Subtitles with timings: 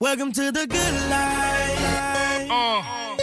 [0.00, 2.48] Welcome to the good life.
[2.50, 3.16] Uh,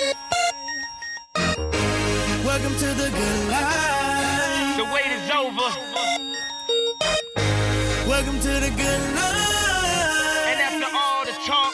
[2.46, 4.78] Welcome to the good life.
[4.78, 5.70] the wait is over,
[8.10, 10.48] Welcome to the good life.
[10.48, 11.74] and after all the talk,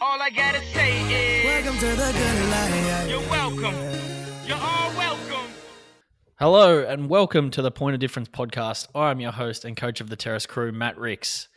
[0.00, 3.08] all I gotta say is, Welcome to the good life.
[3.10, 3.74] you're welcome.
[4.46, 5.50] You're all welcome.
[6.38, 8.86] Hello and welcome to the Point of Difference podcast.
[8.94, 11.48] I am your host and coach of the Terrace crew, Matt Ricks.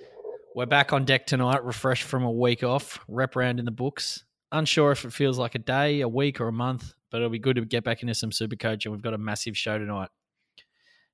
[0.60, 4.26] We're back on deck tonight, refreshed from a week off, rep round in the books.
[4.52, 7.40] Unsure if it feels like a day, a week, or a month, but it'll be
[7.40, 10.10] good to get back into some Supercoach, and we've got a massive show tonight.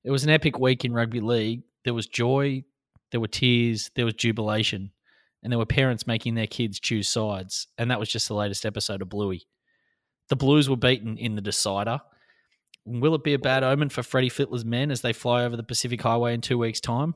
[0.04, 1.62] It was an epic week in rugby league.
[1.84, 2.64] There was joy,
[3.12, 4.90] there were tears, there was jubilation,
[5.44, 7.68] and there were parents making their kids choose sides.
[7.78, 9.46] And that was just the latest episode of Bluey.
[10.30, 12.00] The Blues were beaten in the decider.
[12.84, 15.62] Will it be a bad omen for Freddie Fittler's men as they fly over the
[15.62, 17.14] Pacific Highway in two weeks' time?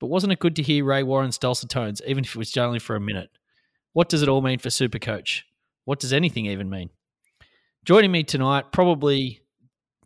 [0.00, 2.78] But wasn't it good to hear Ray Warren's dulcet tones, even if it was only
[2.78, 3.30] for a minute?
[3.92, 5.42] What does it all mean for Supercoach?
[5.84, 6.90] What does anything even mean?
[7.84, 9.42] Joining me tonight, probably,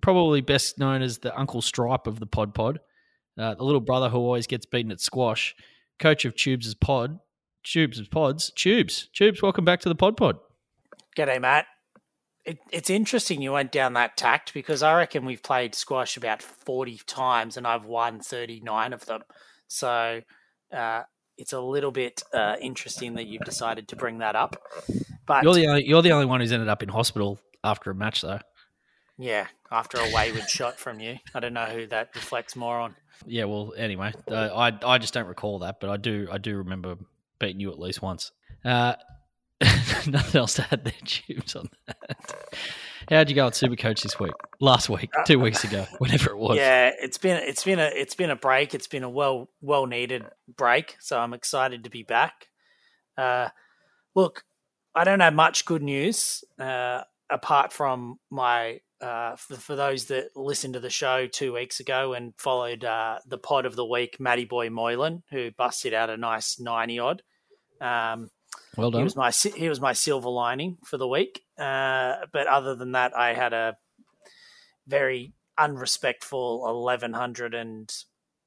[0.00, 2.80] probably best known as the Uncle Stripe of the Pod Pod,
[3.38, 5.54] uh, the little brother who always gets beaten at squash,
[5.98, 7.18] coach of Tubes' Pod,
[7.62, 9.40] Tubes' Pods, Tubes, Tubes.
[9.42, 10.38] Welcome back to the Pod Pod.
[11.16, 11.66] G'day, Matt.
[12.44, 16.42] It, it's interesting you went down that tact because I reckon we've played squash about
[16.42, 19.22] 40 times and I've won 39 of them.
[19.68, 20.20] So
[20.72, 21.02] uh,
[21.36, 24.60] it's a little bit uh, interesting that you've decided to bring that up.
[25.26, 27.94] But You're the only, you're the only one who's ended up in hospital after a
[27.94, 28.40] match, though.
[29.18, 32.94] yeah, after a wayward shot from you, I don't know who that reflects more on.
[33.26, 36.56] Yeah, well, anyway, uh, I I just don't recall that, but I do I do
[36.56, 36.96] remember
[37.38, 38.30] beating you at least once.
[38.64, 38.94] Uh,
[40.06, 41.96] nothing else to add there, Tubes, on that.
[43.10, 44.32] How'd you go at Supercoach this week?
[44.60, 46.56] Last week, two weeks ago, whenever it was.
[46.56, 48.74] Yeah, it's been it's been a it's been a break.
[48.74, 50.96] It's been a well well needed break.
[51.00, 52.48] So I'm excited to be back.
[53.16, 53.48] Uh,
[54.14, 54.44] look,
[54.94, 60.36] I don't have much good news uh, apart from my uh, for, for those that
[60.36, 64.20] listened to the show two weeks ago and followed uh, the pod of the week,
[64.20, 67.22] Matty Boy Moylan, who busted out a nice ninety odd.
[67.80, 68.28] Um,
[68.76, 69.00] well done.
[69.00, 71.42] he was my he was my silver lining for the week.
[71.58, 73.76] Uh, but other than that, I had a
[74.86, 77.92] very unrespectful eleven hundred and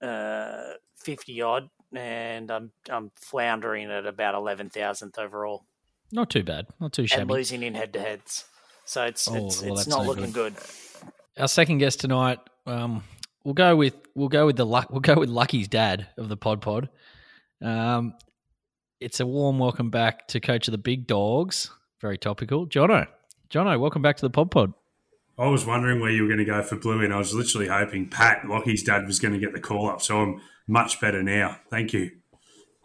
[0.01, 5.65] uh, fifty odd, and I'm I'm floundering at about eleven thousandth overall
[6.11, 6.67] Not too bad.
[6.79, 7.21] Not too shabby.
[7.21, 8.45] and losing in head to heads.
[8.85, 10.55] So it's Oh, it's, well, it's not no looking good.
[11.37, 13.03] Our second guest tonight, um,
[13.43, 16.37] we'll go with we'll go with the luck we'll go with Lucky's dad of the
[16.37, 16.89] Pod Pod.
[17.61, 18.15] Um,
[19.01, 21.71] it's a warm welcome back to coach of the big dogs.
[21.99, 23.07] Very topical, Jono.
[23.49, 24.73] Jono, welcome back to the Pod Pod.
[25.39, 27.67] I was wondering where you were going to go for Bluey, and I was literally
[27.67, 30.03] hoping Pat, Lockie's dad, was going to get the call up.
[30.03, 31.57] So I'm much better now.
[31.71, 32.11] Thank you.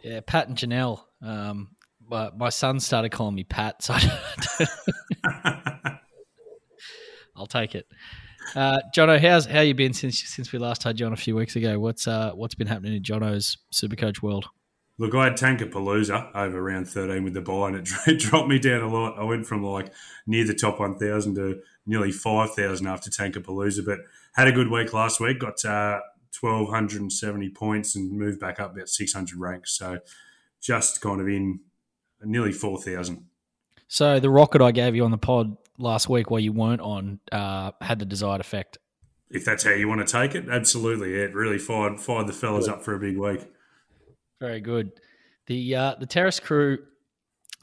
[0.01, 1.03] Yeah, Pat and Janelle.
[1.21, 4.67] Um, but my son started calling me Pat, so I
[7.35, 7.87] I'll take it.
[8.55, 11.35] Uh, Jono, how's how you been since since we last had you on a few
[11.35, 11.79] weeks ago?
[11.79, 14.47] What's uh what's been happening in Jono's Supercoach world?
[14.99, 18.59] Look, I had Tankapalooza over round 13 with the buy, and it, it dropped me
[18.59, 19.19] down a lot.
[19.19, 19.93] I went from like
[20.25, 23.99] near the top 1,000 to nearly 5,000 after Tankapalooza, but
[24.33, 25.39] had a good week last week.
[25.39, 25.99] Got uh,
[26.41, 29.77] 1,270 points and moved back up about 600 ranks.
[29.77, 29.99] So
[30.61, 31.59] just kind of in
[32.23, 33.25] nearly 4,000.
[33.87, 37.19] So the rocket I gave you on the pod last week while you weren't on
[37.31, 38.77] uh, had the desired effect.
[39.29, 41.13] If that's how you want to take it, absolutely.
[41.13, 43.47] It really fired, fired the fellas up for a big week.
[44.39, 44.91] Very good.
[45.47, 46.79] The uh, the Terrace crew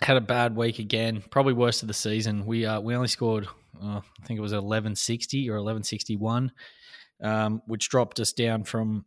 [0.03, 2.47] had a bad week again, probably worst of the season.
[2.47, 3.47] We uh, we only scored,
[3.81, 6.53] uh, I think it was eleven sixty or eleven sixty one,
[7.23, 9.05] um, which dropped us down from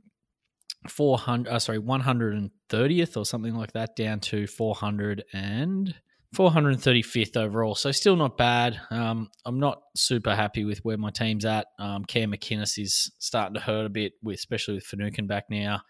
[0.87, 1.51] four hundred.
[1.51, 5.95] Uh, sorry, one hundred and thirtieth or something like that, down to four hundred and.
[6.35, 8.79] 435th overall, so still not bad.
[8.91, 11.67] Um, I'm not super happy with where my team's at.
[11.79, 15.81] Um, Cam McInnes is starting to hurt a bit, with especially with Finucane back now.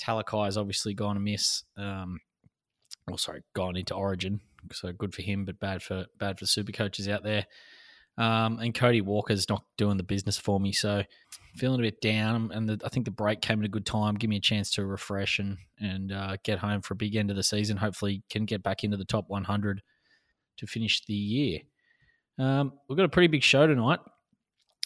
[0.00, 1.64] Talakai has obviously gone amiss.
[1.76, 2.20] Um,
[3.06, 4.40] well, sorry, gone into Origin,
[4.72, 7.46] so good for him, but bad for bad for super coaches out there.
[8.16, 11.02] Um, and Cody Walker's not doing the business for me, so
[11.56, 12.50] feeling a bit down.
[12.52, 14.70] And the, I think the break came at a good time, give me a chance
[14.72, 17.76] to refresh and and uh, get home for a big end of the season.
[17.76, 19.82] Hopefully, can get back into the top 100
[20.58, 21.60] to finish the year.
[22.38, 24.00] Um, we've got a pretty big show tonight.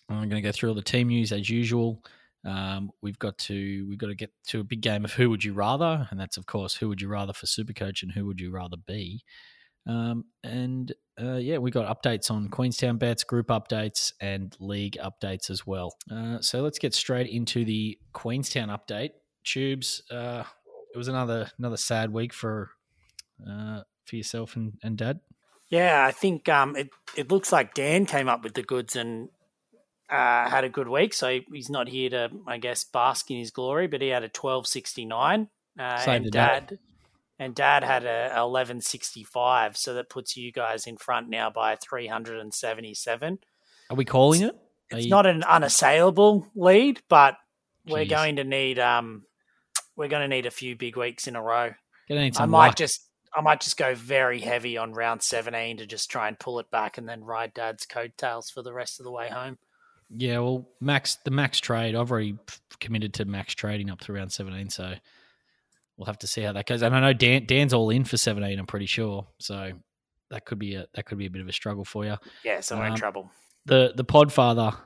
[0.09, 2.03] I'm going to go through all the team news as usual.
[2.45, 5.45] Um, we've got to we've got to get to a big game of who would
[5.45, 8.41] you rather, and that's of course who would you rather for Supercoach and who would
[8.41, 9.23] you rather be.
[9.87, 15.51] Um, and uh, yeah, we got updates on Queenstown bets, group updates, and league updates
[15.51, 15.97] as well.
[16.11, 19.11] Uh, so let's get straight into the Queenstown update.
[19.45, 20.45] Tubes, uh,
[20.95, 22.71] it was another another sad week for
[23.47, 25.21] uh, for yourself and, and Dad?
[25.69, 29.29] Yeah, I think um, it it looks like Dan came up with the goods and
[30.11, 31.13] uh, had a good week.
[31.15, 34.29] So he's not here to, I guess, bask in his glory, but he had a
[34.29, 36.79] twelve sixty nine, uh, Same and Dad.
[37.41, 39.77] And Dad had a eleven sixty five.
[39.77, 43.39] So that puts you guys in front now by three hundred and seventy seven.
[43.91, 44.55] Are we calling it?
[44.93, 47.37] Are It's you- not an unassailable lead, but
[47.87, 49.25] we're going to need um,
[49.97, 51.73] we're going to need a few big weeks in a row.
[52.11, 52.77] I might luck.
[52.77, 56.59] just I might just go very heavy on round 17 to just try and pull
[56.61, 59.59] it back and then ride dad's coattails for the rest of the way home.
[60.11, 61.95] Yeah, well, max the max trade.
[61.95, 62.37] I've already
[62.81, 64.95] committed to max trading up to round seventeen, so
[65.97, 66.83] we'll have to see how that goes.
[66.83, 68.59] And I know Dan Dan's all in for seventeen.
[68.59, 69.73] I'm pretty sure, so
[70.31, 72.17] that could be a that could be a bit of a struggle for you.
[72.45, 73.31] Yeah, so we're in Um, trouble.
[73.67, 74.77] The the Podfather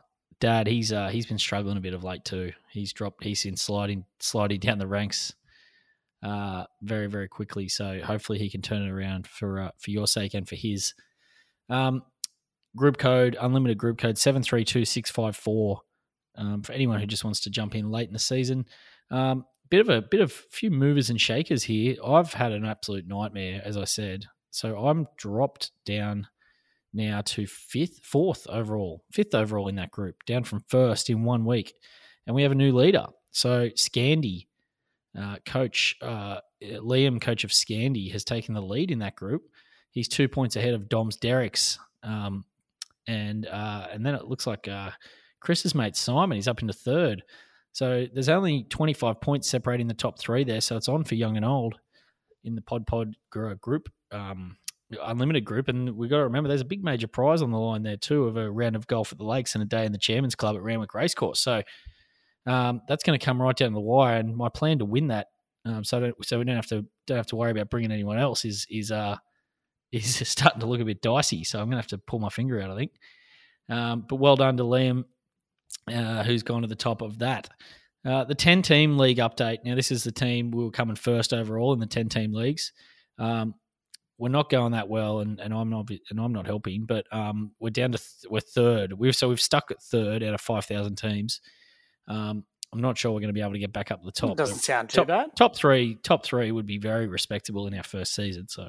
[0.40, 2.52] dad, he's uh he's been struggling a bit of late too.
[2.70, 3.22] He's dropped.
[3.22, 5.34] He's been sliding sliding down the ranks,
[6.24, 7.68] uh, very very quickly.
[7.68, 10.94] So hopefully he can turn it around for uh, for your sake and for his.
[11.68, 12.02] Um,
[12.76, 15.80] group code unlimited group code seven three two six five four.
[16.34, 18.64] Um, for anyone who just wants to jump in late in the season,
[19.10, 21.96] um, bit of a bit of few movers and shakers here.
[22.04, 24.24] I've had an absolute nightmare, as I said.
[24.50, 26.26] So I'm dropped down
[26.92, 31.44] now to fifth, fourth overall, fifth overall in that group, down from first in one
[31.44, 31.74] week,
[32.26, 33.06] and we have a new leader.
[33.30, 34.46] So Scandy,
[35.18, 39.42] uh, coach uh, Liam, coach of Scandy, has taken the lead in that group.
[39.90, 42.44] He's two points ahead of Dom's Derricks, um,
[43.06, 44.90] and uh, and then it looks like uh,
[45.40, 47.22] Chris's mate Simon he's up into third.
[47.72, 50.60] So there's only 25 points separating the top three there.
[50.60, 51.78] So it's on for young and old
[52.44, 54.56] in the Pod Pod group, um,
[55.02, 55.68] unlimited group.
[55.68, 58.24] And we've got to remember there's a big major prize on the line there too
[58.24, 60.56] of a round of golf at the Lakes and a day in the Chairman's Club
[60.56, 61.40] at Randwick Racecourse.
[61.40, 61.62] So
[62.46, 64.18] um, that's going to come right down the wire.
[64.18, 65.28] And my plan to win that,
[65.64, 68.18] um, so don't, so we don't have to don't have to worry about bringing anyone
[68.18, 69.16] else is is uh
[69.92, 71.44] is starting to look a bit dicey.
[71.44, 72.92] So I'm going to have to pull my finger out, I think.
[73.68, 75.04] Um, but well done to Liam,
[75.88, 77.48] uh, who's gone to the top of that.
[78.04, 79.58] Uh, the 10 team league update.
[79.64, 82.72] Now, this is the team we were coming first overall in the 10 team leagues.
[83.18, 83.54] Um,
[84.18, 86.84] we're not going that well, and, and I'm not and I'm not helping.
[86.84, 88.92] But um, we're down to th- we're third.
[88.92, 91.40] We've so we've stuck at third out of five thousand teams.
[92.06, 94.12] Um, I'm not sure we're going to be able to get back up to the
[94.12, 94.36] top.
[94.36, 95.30] Doesn't sound too top, bad.
[95.36, 98.48] top three, top three would be very respectable in our first season.
[98.48, 98.68] So,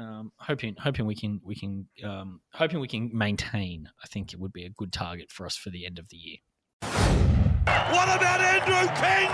[0.00, 3.88] um, hoping hoping we can we can um, hoping we can maintain.
[4.02, 6.16] I think it would be a good target for us for the end of the
[6.16, 6.38] year.
[6.80, 9.28] What about Andrew King?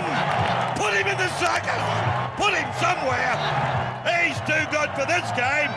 [0.75, 1.83] Put him in the circus.
[2.35, 3.33] Put him somewhere.
[4.03, 5.71] He's too good for this game.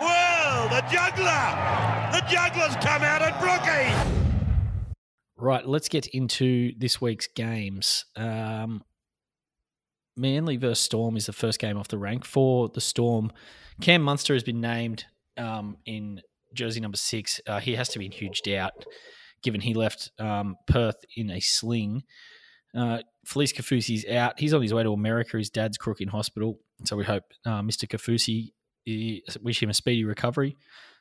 [0.00, 1.46] Well, the juggler.
[2.12, 4.20] The juggler's come out at Brookie.
[5.36, 8.04] Right, let's get into this week's games.
[8.16, 8.82] Um,
[10.16, 13.32] Manly versus Storm is the first game off the rank for the Storm.
[13.80, 15.04] Cam Munster has been named
[15.36, 16.20] um, in
[16.54, 17.40] jersey number six.
[17.46, 18.84] Uh, he has to be in huge doubt,
[19.42, 22.02] given he left um, Perth in a sling.
[22.76, 24.38] Uh, Felise Kaufusi's out.
[24.38, 25.36] He's on his way to America.
[25.36, 26.58] His dad's crook in hospital.
[26.84, 27.88] So we hope uh, Mr.
[27.88, 28.52] Kafusi,
[28.86, 30.56] eh, wish him a speedy recovery.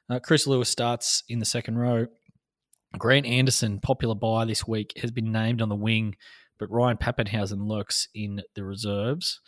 [0.09, 2.07] Uh, Chris Lewis starts in the second row.
[2.97, 6.15] Grant Anderson, popular buy this week, has been named on the wing,
[6.59, 9.41] but Ryan Papenhuyzen lurks in the reserves.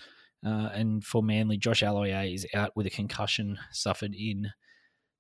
[0.46, 4.50] Uh, and for Manly, Josh Aloiai is out with a concussion suffered in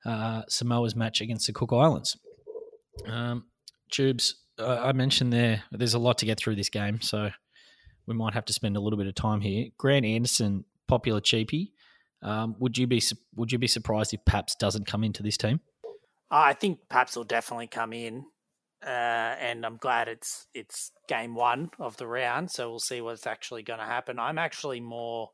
[0.06, 2.18] uh, Samoa's match against the Cook Islands.
[3.06, 3.46] Um,
[3.92, 7.30] Tubes, uh, I mentioned there, there's a lot to get through this game, so
[8.08, 9.68] we might have to spend a little bit of time here.
[9.78, 11.72] Grant Anderson, popular cheapie.
[12.24, 13.02] Um, would you be
[13.36, 15.60] would you be surprised if Paps doesn't come into this team?
[16.30, 18.26] I think Paps will definitely come in,
[18.86, 23.28] uh, and I'm glad it's it's game one of the round, so we'll see what's
[23.28, 24.20] actually going to happen.
[24.20, 25.30] I'm actually more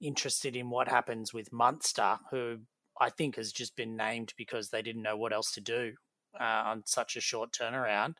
[0.00, 2.58] interested in what happens with Munster, who
[3.00, 5.94] I think has just been named because they didn't know what else to do
[6.38, 8.14] uh, on such a short turnaround,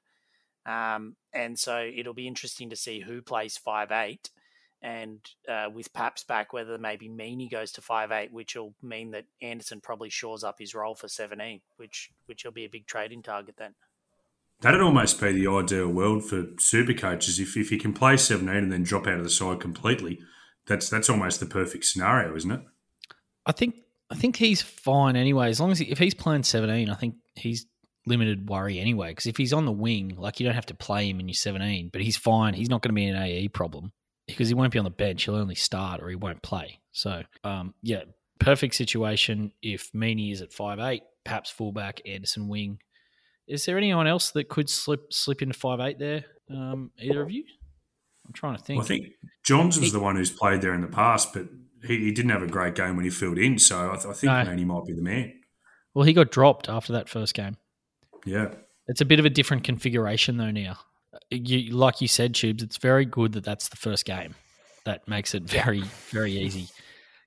[0.67, 4.31] um, and so it'll be interesting to see who plays five eight.
[4.83, 9.13] And uh, with Paps back, whether maybe Meaney goes to five eight, which will mean
[9.13, 12.87] that Anderson probably shores up his role for seventeen, which which will be a big
[12.87, 13.75] trading target then.
[14.65, 17.39] That'd almost be the ideal world for super coaches.
[17.39, 20.21] If, if you can play 17 and then drop out of the side completely,
[20.67, 22.63] that's that's almost the perfect scenario, isn't it?
[23.45, 23.75] I think
[24.09, 25.51] I think he's fine anyway.
[25.51, 27.67] As long as he, if he's playing seventeen, I think he's
[28.07, 29.11] limited worry anyway.
[29.11, 31.35] Because if he's on the wing, like you don't have to play him in your
[31.35, 32.55] seventeen, but he's fine.
[32.55, 33.93] He's not going to be an AE problem
[34.27, 35.25] because he won't be on the bench.
[35.25, 36.81] He'll only start or he won't play.
[36.93, 38.05] So um, yeah,
[38.39, 39.53] perfect situation.
[39.61, 42.79] If Meaney is at five eight, perhaps fullback, Anderson wing.
[43.47, 46.25] Is there anyone else that could slip slip into five eight there?
[46.51, 47.45] Um, either of you?
[48.27, 48.79] I'm trying to think.
[48.79, 49.07] Well, I think
[49.45, 51.47] Johns was He- the one who's played there in the past, but
[51.87, 53.59] he, he didn't have a great game when he filled in.
[53.59, 54.45] So I, th- I think No.
[54.45, 55.35] Manny might be the man.
[55.93, 57.57] Well, he got dropped after that first game.
[58.25, 58.55] Yeah.
[58.89, 60.79] It's a bit of a different configuration though now.
[61.31, 64.35] You, like you said, Tubes, it's very good that that's the first game.
[64.85, 66.69] That makes it very, very easy.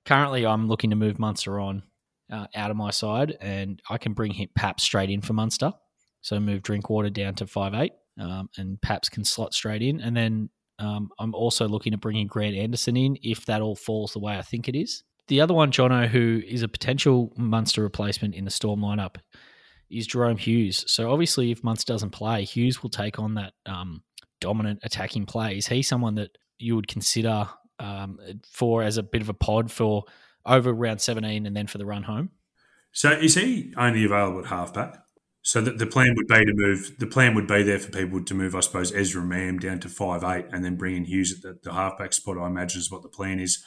[0.04, 1.82] Currently, I'm looking to move Munster on
[2.30, 5.72] uh, out of my side, and I can bring him Paps straight in for Munster.
[6.20, 10.00] So move Drinkwater down to five eight, um, and Paps can slot straight in.
[10.00, 14.12] And then um, I'm also looking at bringing Grant Anderson in if that all falls
[14.12, 15.02] the way I think it is.
[15.28, 19.16] The other one, Jono, who is a potential Munster replacement in the Storm lineup,
[19.90, 20.84] is Jahrome Hughes.
[20.90, 24.02] So obviously, if Munster doesn't play, Hughes will take on that um,
[24.40, 25.58] dominant attacking play.
[25.58, 27.48] Is he someone that you would consider
[27.78, 28.18] um,
[28.50, 30.04] for as a bit of a pod for
[30.46, 32.30] over round 17 and then for the run home?
[32.92, 34.98] So is he only available at halfback?
[35.42, 36.96] So that the plan would be to move.
[36.98, 39.88] The plan would be there for people to move, I suppose, Ezra Mam down to
[39.88, 42.38] five eight, and then bring in Hughes at the, the halfback spot.
[42.38, 43.62] I imagine is what the plan is.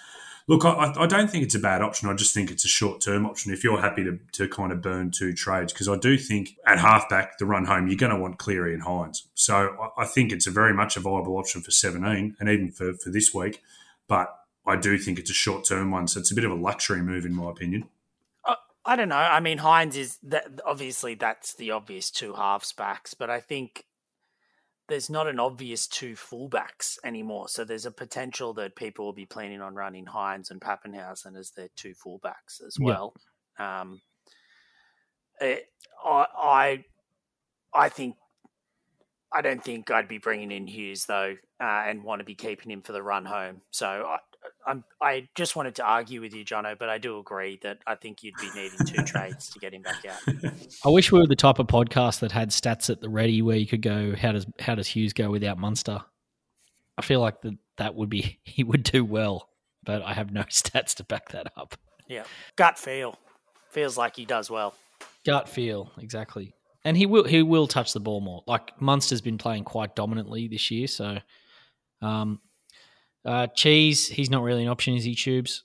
[0.47, 2.09] Look, I, I don't think it's a bad option.
[2.09, 4.81] I just think it's a short term option if you're happy to, to kind of
[4.81, 5.71] burn two trades.
[5.71, 8.83] Because I do think at halfback, the run home, you're going to want Cleary and
[8.83, 9.27] Hynes.
[9.33, 12.71] So I, I think it's a very much a viable option for 17 and even
[12.71, 13.61] for, for this week.
[14.07, 14.35] But
[14.65, 16.07] I do think it's a short term one.
[16.07, 17.87] So it's a bit of a luxury move, in my opinion.
[18.83, 19.15] I don't know.
[19.15, 23.85] I mean, Hynes is that obviously that's the obvious two halves backs, but I think
[24.89, 27.47] there's not an obvious two fullbacks anymore.
[27.47, 31.51] So there's a potential that people will be planning on running Hynes and Papenhuyzen as
[31.51, 32.85] their two fullbacks as Yeah.
[32.87, 33.13] well.
[33.59, 34.01] Um,
[35.39, 35.65] it,
[36.03, 36.85] I, I,
[37.73, 38.15] I think.
[39.33, 42.69] I don't think I'd be bringing in Hughes though, uh, and want to be keeping
[42.69, 43.61] him for the run home.
[43.71, 44.17] So I,
[44.65, 47.95] I'm, I just wanted to argue with you, Jono, but I do agree that I
[47.95, 50.53] think you'd be needing two trades to get him back out.
[50.85, 53.57] I wish we were the type of podcast that had stats at the ready where
[53.57, 56.01] you could go, how does how does Hughes go without Munster?
[56.97, 59.49] I feel like that that would be he would do well,
[59.83, 61.75] but I have no stats to back that up.
[62.07, 62.23] Yeah,
[62.55, 63.17] gut feel
[63.71, 64.75] feels like he does well.
[65.25, 66.53] Gut feel, exactly.
[66.83, 68.43] And he will he will touch the ball more.
[68.47, 71.17] Like Munster's been playing quite dominantly this year, so
[72.01, 72.39] um
[73.25, 75.63] uh Cheese, he's not really an option, is he tubes?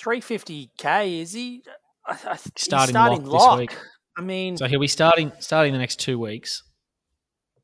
[0.00, 1.62] 350k is he?
[2.06, 3.78] I, I, he's Starting starting lock this week.
[4.16, 6.62] I mean, So he'll be starting starting the next two weeks.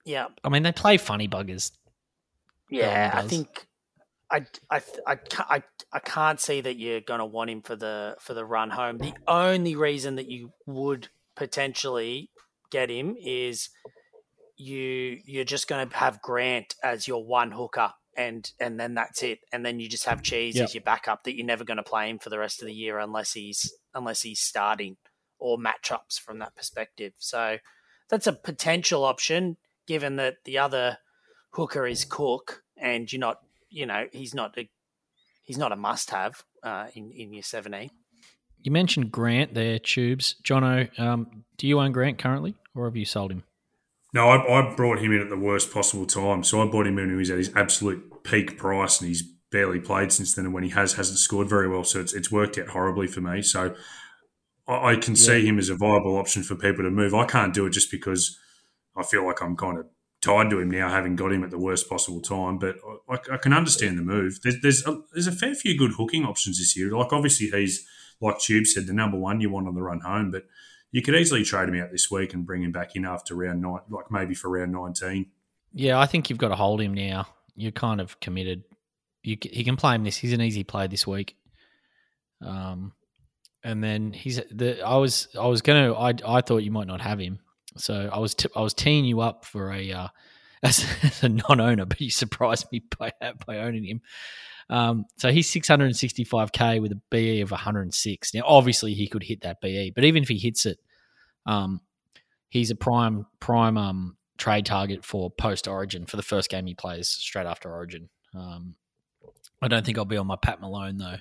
[0.04, 1.72] yeah, I mean they play funny buggers.
[2.70, 3.10] yeah.
[3.14, 3.66] I think
[4.30, 8.16] I, I, I, I, I can't see that you're going to want him for the
[8.20, 8.98] for the run home.
[8.98, 12.30] The only reason that you would potentially
[12.70, 13.70] get him is
[14.56, 17.92] you you're just going to have Grant as your one hooker.
[18.18, 19.38] And, and then that's it.
[19.52, 20.64] And then you just have Cheese Yep.
[20.64, 22.74] as your backup that you're never going to play him for the rest of the
[22.74, 24.96] year unless he's unless he's starting
[25.38, 27.12] or matchups from that perspective.
[27.18, 27.58] So
[28.10, 29.56] that's a potential option,
[29.86, 30.98] given that the other
[31.50, 33.38] hooker is Cook, and you're not,
[33.70, 34.68] you know, he's not a
[35.44, 37.90] he's not a must have uh, in in year seventeen.
[38.60, 40.34] You mentioned Grant there, Tubes.
[40.42, 43.44] Jono, um, do you own Grant currently, or have you sold him?
[44.14, 46.42] No, I, I brought him in at the worst possible time.
[46.42, 49.22] So I bought him in when he was at his absolute peak price, and he's
[49.50, 50.46] barely played since then.
[50.46, 51.84] And when he has, hasn't scored very well.
[51.84, 53.42] So it's, it's worked out horribly for me.
[53.42, 53.74] So
[54.66, 57.14] I, I can see him as a viable option for people to move.
[57.14, 58.38] I can't do it just because
[58.96, 59.86] I feel like I'm kind of
[60.20, 62.58] tied to him now, having got him at the worst possible time.
[62.58, 62.76] But
[63.08, 64.40] I, I can understand the move.
[64.42, 66.90] There's there's a, there's a fair few good hooking options this year.
[66.90, 67.86] Like obviously he's
[68.20, 70.44] like Tube said, the number one you want on the run home, but
[70.90, 73.60] you could easily trade him out this week and bring him back in after round
[73.60, 75.26] nine, like maybe for round nineteen.
[75.72, 77.26] Yeah, I think you've got to hold him now.
[77.54, 78.64] You're kind of committed.
[79.22, 80.16] You he can play him this.
[80.16, 81.36] He's an easy play this week.
[82.44, 82.92] Um,
[83.62, 84.80] and then he's the.
[84.82, 85.92] I was I was gonna.
[85.92, 87.40] I I thought you might not have him,
[87.76, 90.08] so I was t- I was teeing you up for a uh,
[90.62, 93.12] as, as a non-owner, but you surprised me by
[93.46, 94.02] by owning him.
[94.70, 98.34] Um, so he's 665k with a BE of 106.
[98.34, 100.78] Now, obviously, he could hit that BE, but even if he hits it,
[101.46, 101.80] um,
[102.50, 106.74] he's a prime prime um trade target for post Origin for the first game he
[106.74, 108.08] plays straight after Origin.
[108.34, 108.74] Um,
[109.60, 111.16] I don't think I'll be on my Pat Malone though.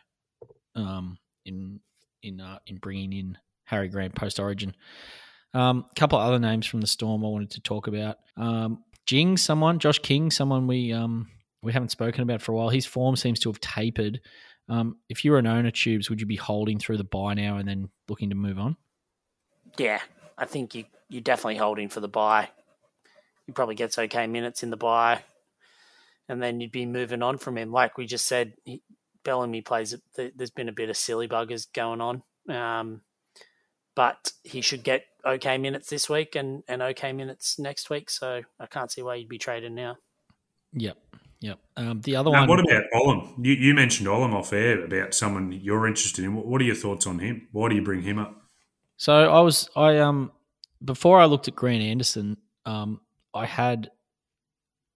[0.75, 1.79] Um, in
[2.23, 4.75] in uh, in bringing in Harry Grant post Origin.
[5.53, 8.17] Um, a couple of other names from the Storm I wanted to talk about.
[8.35, 11.27] Um, Jing, someone, Josh King, someone we um
[11.63, 12.69] we haven't spoken about for a while.
[12.69, 14.21] His form seems to have tapered.
[14.69, 17.57] Um, if you were an owner, Tubes, would you be holding through the buy now
[17.57, 18.75] and then looking to move on?
[19.77, 20.01] Yeah,
[20.37, 22.49] I think you you're definitely holding for the buy.
[23.45, 25.23] He probably gets okay minutes in the buy,
[26.27, 27.71] and then you'd be moving on from him.
[27.71, 28.81] Like we just said, he,
[29.23, 29.95] Bellamy plays.
[30.15, 33.01] There's been a bit of silly buggers going on, um,
[33.97, 38.11] but he should get okay minutes this week and and okay minutes next week.
[38.11, 39.97] So I can't see why you'd be trading now.
[40.73, 40.97] Yep.
[41.39, 41.59] Yep.
[41.77, 42.49] Um, the other Now, one.
[42.49, 43.33] what about Olam?
[43.43, 46.35] You, you mentioned Olam off air about someone you're interested in.
[46.35, 47.47] What, what are your thoughts on him?
[47.51, 48.39] Why do you bring him up?
[48.97, 50.31] So I was I um
[50.85, 52.37] before I looked at Grant Anderson,
[52.67, 53.01] um
[53.33, 53.89] I had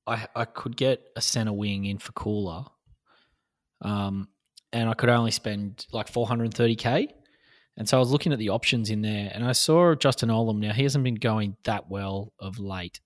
[0.05, 2.67] I I could get a center wing in for Koula.
[3.81, 4.27] Um
[4.71, 7.07] and I could only spend like 430k.
[7.77, 10.59] And so I was looking at the options in there and I saw Justin Olam.
[10.59, 12.99] Now he hasn't been going that well of late,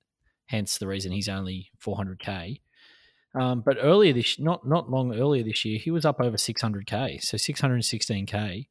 [0.48, 2.62] hence the reason he's only 400k.
[3.40, 7.22] Um, but earlier this not not long earlier this year, he was up over 600k,
[7.22, 8.68] so 616k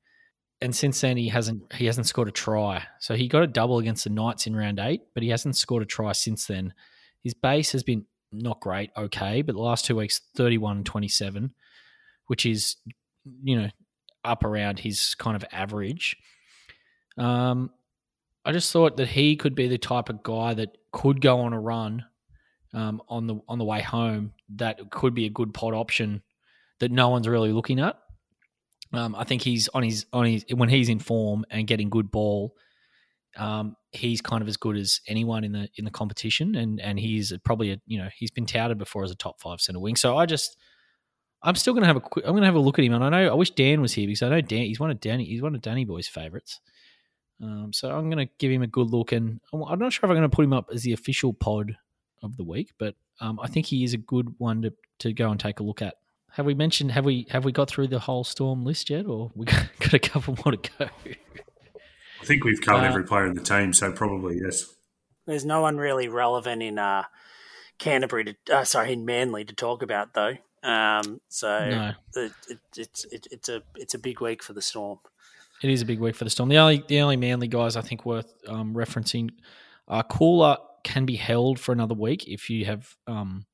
[0.61, 2.83] and since then he hasn't he hasn't scored a try.
[2.99, 5.83] So he got a double against the Knights in round eight, but he hasn't scored
[5.83, 6.73] a try since then.
[7.23, 11.55] His base has been not great, okay, but the last two weeks 31 and 27,
[12.29, 12.77] which is
[13.43, 13.69] you know
[14.25, 16.17] up around his kind of average.
[17.17, 17.71] Um,
[18.45, 21.53] I just thought that he could be the type of guy that could go on
[21.53, 22.05] a run
[22.73, 24.33] um, on the on the way home.
[24.57, 26.23] That could be a good pot option
[26.81, 27.99] that no one's really looking at.
[28.93, 32.11] Um, I think he's on his on his when he's in form and getting good
[32.11, 32.55] ball.
[33.37, 36.99] Um, he's kind of as good as anyone in the in the competition, and and
[36.99, 39.97] he's probably a, you know he's been touted before as a top five center wing.
[39.97, 40.57] So I just
[41.45, 43.11] I'm still gonna have a quick, I'm gonna have a look at him, and I
[43.11, 45.43] know I wish Dan was here because I know Dan he's one of Danny he's
[45.43, 46.61] one of Danny Boy's favorites.
[47.43, 50.17] Um, so I'm gonna give him a good look, and I'm not sure if I'm
[50.17, 51.77] gonna put him up as the official pod
[52.23, 55.31] of the week, but um, I think he is a good one to to go
[55.31, 55.97] and take a look at.
[56.33, 56.93] Have we mentioned?
[56.93, 59.95] Have we have we got through the whole storm list yet, or we got, got
[59.95, 60.89] a couple more to go?
[62.21, 64.75] I think we've covered Uh, every player in the team, so probably yes.
[65.27, 67.05] There's no one really relevant in uh,
[67.79, 70.37] Canterbury to uh, sorry in Manly to talk about though.
[70.65, 71.93] Um, so No.
[72.17, 74.99] it, it, it's it, it's a it's a big week for the Storm.
[75.63, 76.49] It is a big week for the Storm.
[76.49, 79.31] The only the only manly guys I think worth um, referencing
[79.87, 83.47] are Koula can be held for another week if you have um,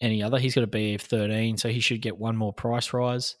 [0.00, 0.38] any other.
[0.38, 3.36] He's got a BF thirteen, so he should get one more price rise.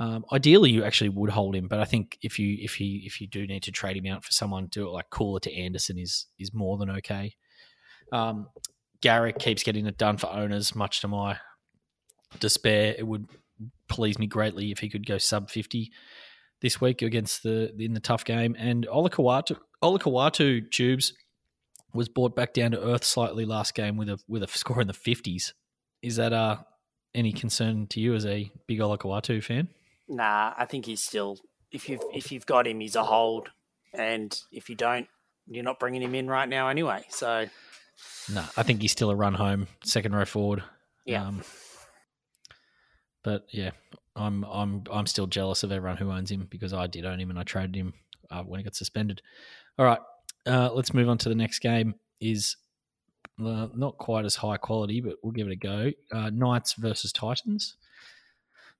[0.00, 3.20] Um, ideally, you actually would hold him, but I think if you if you if
[3.20, 5.98] you do need to trade him out for someone, do it like Koula to Anderson
[5.98, 7.34] is is more than okay.
[8.12, 8.48] Um,
[9.00, 11.38] Garrick keeps getting it done for owners, much to my
[12.40, 12.94] despair.
[12.98, 13.26] It would
[13.88, 15.90] please me greatly if he could go sub fifty
[16.60, 18.54] this week against the in the tough game.
[18.58, 21.12] And Olakau'atu Olakau'atu Tubes
[21.94, 24.86] was brought back down to earth slightly last game with a with a score in
[24.86, 25.54] the fifties.
[26.02, 26.58] Is that uh
[27.14, 29.68] any concern to you as a big Olakau'atu fan?
[30.08, 31.38] Nah, I think he's still
[31.72, 33.50] if you've if you've got him, he's a hold,
[33.92, 35.06] and if you don't,
[35.46, 37.04] you're not bringing him in right now anyway.
[37.08, 37.46] So
[38.32, 40.62] No, I think he's still a run home second row forward.
[41.04, 41.42] yeah, Um,
[43.28, 43.72] but yeah,
[44.16, 47.28] I'm I'm I'm still jealous of everyone who owns him because I did own him
[47.28, 47.92] and I traded him
[48.30, 49.20] uh, when he got suspended.
[49.78, 50.00] All right,
[50.46, 51.94] uh, let's move on to the next game.
[52.22, 52.56] Is
[53.38, 55.90] uh, not quite as high quality, but we'll give it a go.
[56.10, 57.76] Uh, Knights versus Titans.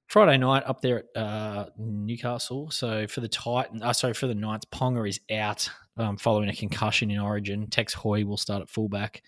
[0.06, 2.70] Friday night up there at uh, Newcastle.
[2.70, 6.54] So for the Titan, uh, sorry for the Knights, Ponga is out um, following a
[6.54, 7.66] concussion in Origin.
[7.66, 9.22] Tex Hoy will start at fullback.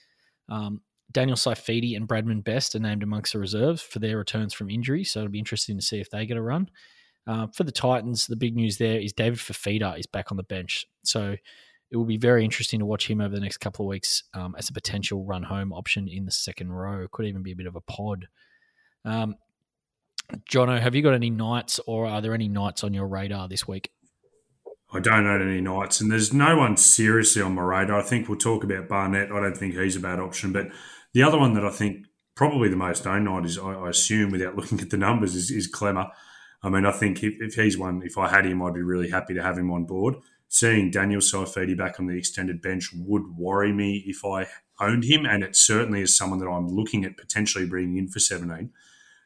[0.48, 4.70] Um, Daniel Saifiti and Bradman Best are named amongst the reserves for their returns from
[4.70, 5.04] injury.
[5.04, 6.70] So it'll be interesting to see if they get a run.
[7.26, 10.42] Uh, for the Titans, the big news there is David Fifita is back on the
[10.42, 10.86] bench.
[11.04, 11.36] So
[11.90, 14.54] it will be very interesting to watch him over the next couple of weeks um,
[14.56, 17.06] as a potential run home option in the second row.
[17.10, 18.28] Could even be a bit of a pod.
[19.04, 19.34] Um,
[20.48, 23.66] Jono, have you got any Knights or are there any Knights on your radar this
[23.66, 23.90] week?
[24.92, 28.00] I don't own any Knights, and there's no one seriously on my radar.
[28.00, 29.30] I think we'll talk about Barnett.
[29.30, 30.68] I don't think he's a bad option, but
[31.12, 34.56] the other one that I think probably the most owned is, I, I assume, without
[34.56, 36.06] looking at the numbers, is, is Clemmer.
[36.62, 39.10] I mean, I think if, if he's one, if I had him, I'd be really
[39.10, 40.16] happy to have him on board.
[40.48, 44.46] Seeing Daniel Saifiti back on the extended bench would worry me if I
[44.80, 48.18] owned him, and it certainly is someone that I'm looking at potentially bringing in for
[48.18, 48.70] 17.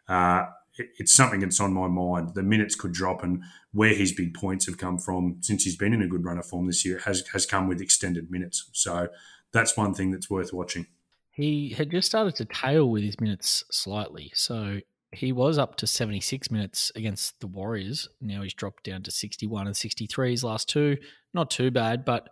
[0.08, 2.34] Uh, it- it's something that's on my mind.
[2.34, 3.42] The minutes could drop, and
[3.72, 6.46] where his big points have come from since he's been in a good run of
[6.46, 8.68] form this year has has come with extended minutes.
[8.72, 9.08] So
[9.52, 10.86] that's one thing that's worth watching.
[11.34, 14.30] He had just started to tail with his minutes slightly.
[14.34, 14.80] So
[15.12, 18.08] he was up to 76 minutes against the Warriors.
[18.20, 20.96] Now he's dropped down to 61 and 63 his last two.
[21.32, 22.28] Not too bad, but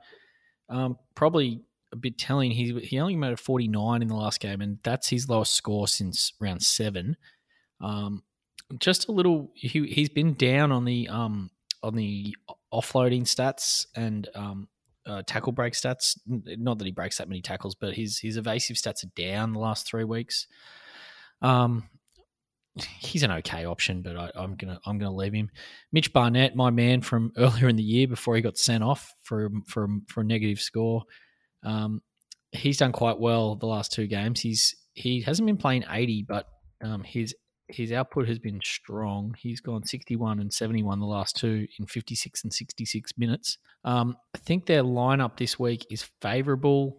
[0.68, 1.62] um, probably
[1.92, 2.50] a bit telling.
[2.50, 5.86] He, he only made a 49 in the last game, and that's his lowest score
[5.88, 7.16] since round seven.
[7.80, 8.22] Um,
[8.78, 11.50] just a little, he, he's been down on the um,
[11.82, 12.34] on the
[12.72, 14.68] offloading stats and um,
[15.06, 16.18] uh, tackle break stats.
[16.26, 19.58] Not that he breaks that many tackles, but his his evasive stats are down the
[19.58, 20.46] last three weeks.
[21.40, 21.88] Um,
[22.76, 25.50] he's an okay option, but I, I'm gonna I'm gonna leave him.
[25.92, 29.50] Mitch Barnett, my man from earlier in the year before he got sent off for
[29.66, 31.02] for for a negative score.
[31.64, 32.02] Um,
[32.52, 34.40] he's done quite well the last two games.
[34.40, 36.46] He's he hasn't been playing 80, but
[36.82, 37.34] um, his
[37.68, 39.34] his output has been strong.
[39.38, 43.58] He's gone 61 and 71 the last two in 56 and 66 minutes.
[43.84, 46.98] Um, I think their lineup this week is favourable.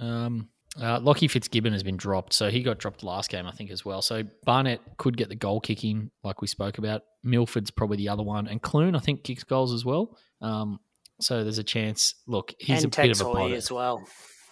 [0.00, 0.48] Um,
[0.80, 3.84] uh, Lockie Fitzgibbon has been dropped, so he got dropped last game, I think, as
[3.84, 4.02] well.
[4.02, 7.02] So Barnett could get the goal kicking, like we spoke about.
[7.24, 10.16] Milford's probably the other one, and Clune, I think, kicks goals as well.
[10.40, 10.78] Um,
[11.20, 12.14] so there's a chance.
[12.26, 13.52] Look, he's and a bit of a Hoy pod.
[13.52, 14.06] as well.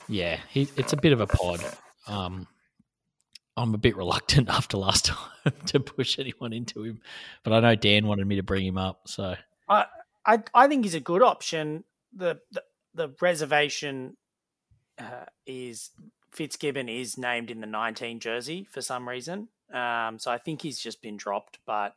[0.09, 1.61] Yeah, he, it's a bit of a pod.
[2.09, 2.47] Um,
[3.57, 7.01] I'm a bit reluctant after last time to push anyone into him,
[7.43, 9.09] but I know Dan wanted me to bring him up.
[9.09, 9.37] So
[9.69, 9.87] I,
[10.25, 11.85] I I think he's a good option.
[12.15, 12.63] The the,
[12.95, 14.17] the reservation
[14.99, 15.91] uh, is
[16.33, 19.49] Fitzgibbon is named in the 19 jersey for some reason.
[19.73, 21.95] Um, so I think he's just been dropped, but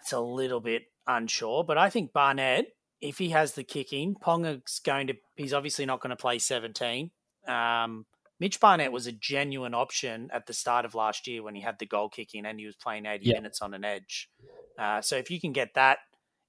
[0.00, 1.64] it's a little bit unsure.
[1.64, 2.68] But I think Barnett,
[3.00, 5.14] if he has the kicking, Ponga's going to.
[5.36, 7.10] He's obviously not going to play 17.
[7.46, 8.06] Um,
[8.40, 11.78] Mitch Barnett was a genuine option at the start of last year when he had
[11.78, 13.34] the goal kicking and he was playing 80 Yeah.
[13.34, 14.30] minutes on an edge.
[14.78, 15.98] Uh, so if you can get that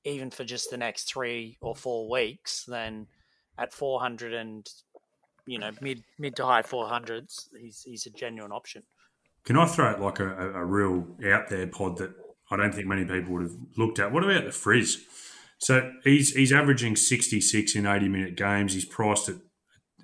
[0.05, 3.07] even for just the next three or four weeks, then
[3.57, 4.67] at 400 and
[5.45, 8.83] you know mid mid to high 400s, he's he's a genuine option.
[9.43, 12.11] Can I throw it like a, a, a real out there pod that
[12.49, 14.11] I don't think many people would have looked at?
[14.11, 15.03] What about the Frizz?
[15.57, 18.73] So he's he's averaging 66 in 80 minute games.
[18.73, 19.35] He's priced at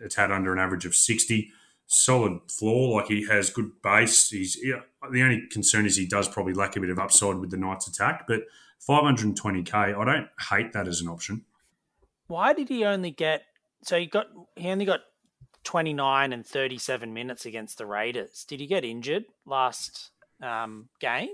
[0.03, 1.51] a tad under an average of 60.
[1.87, 4.29] Solid floor, like he has good base.
[4.29, 7.49] He's yeah, the only concern is he does probably lack a bit of upside with
[7.49, 8.41] the Knights attack, but
[8.87, 11.45] 520k, I don't hate that as an option.
[12.27, 13.43] Why did he only get?
[13.83, 14.99] So he got he only got
[15.63, 18.45] 29 and 37 minutes against the Raiders.
[18.47, 21.29] Did he get injured last um, game?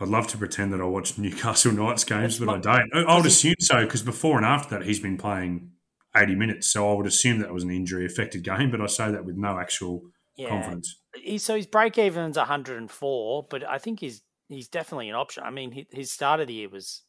[0.00, 2.94] I'd love to pretend that I watch Newcastle Knights games, That's but I don't.
[2.94, 5.72] I- I would assume so because before and after that, he's been playing
[6.16, 6.66] 80 minutes.
[6.72, 9.36] So I would assume that was an injury affected game, but I say that with
[9.36, 10.02] no actual
[10.36, 10.48] Yeah.
[10.48, 10.96] confidence.
[11.14, 15.42] He, so his break even's 104, but I think he's he's definitely an option.
[15.44, 17.02] I mean, his start of the year was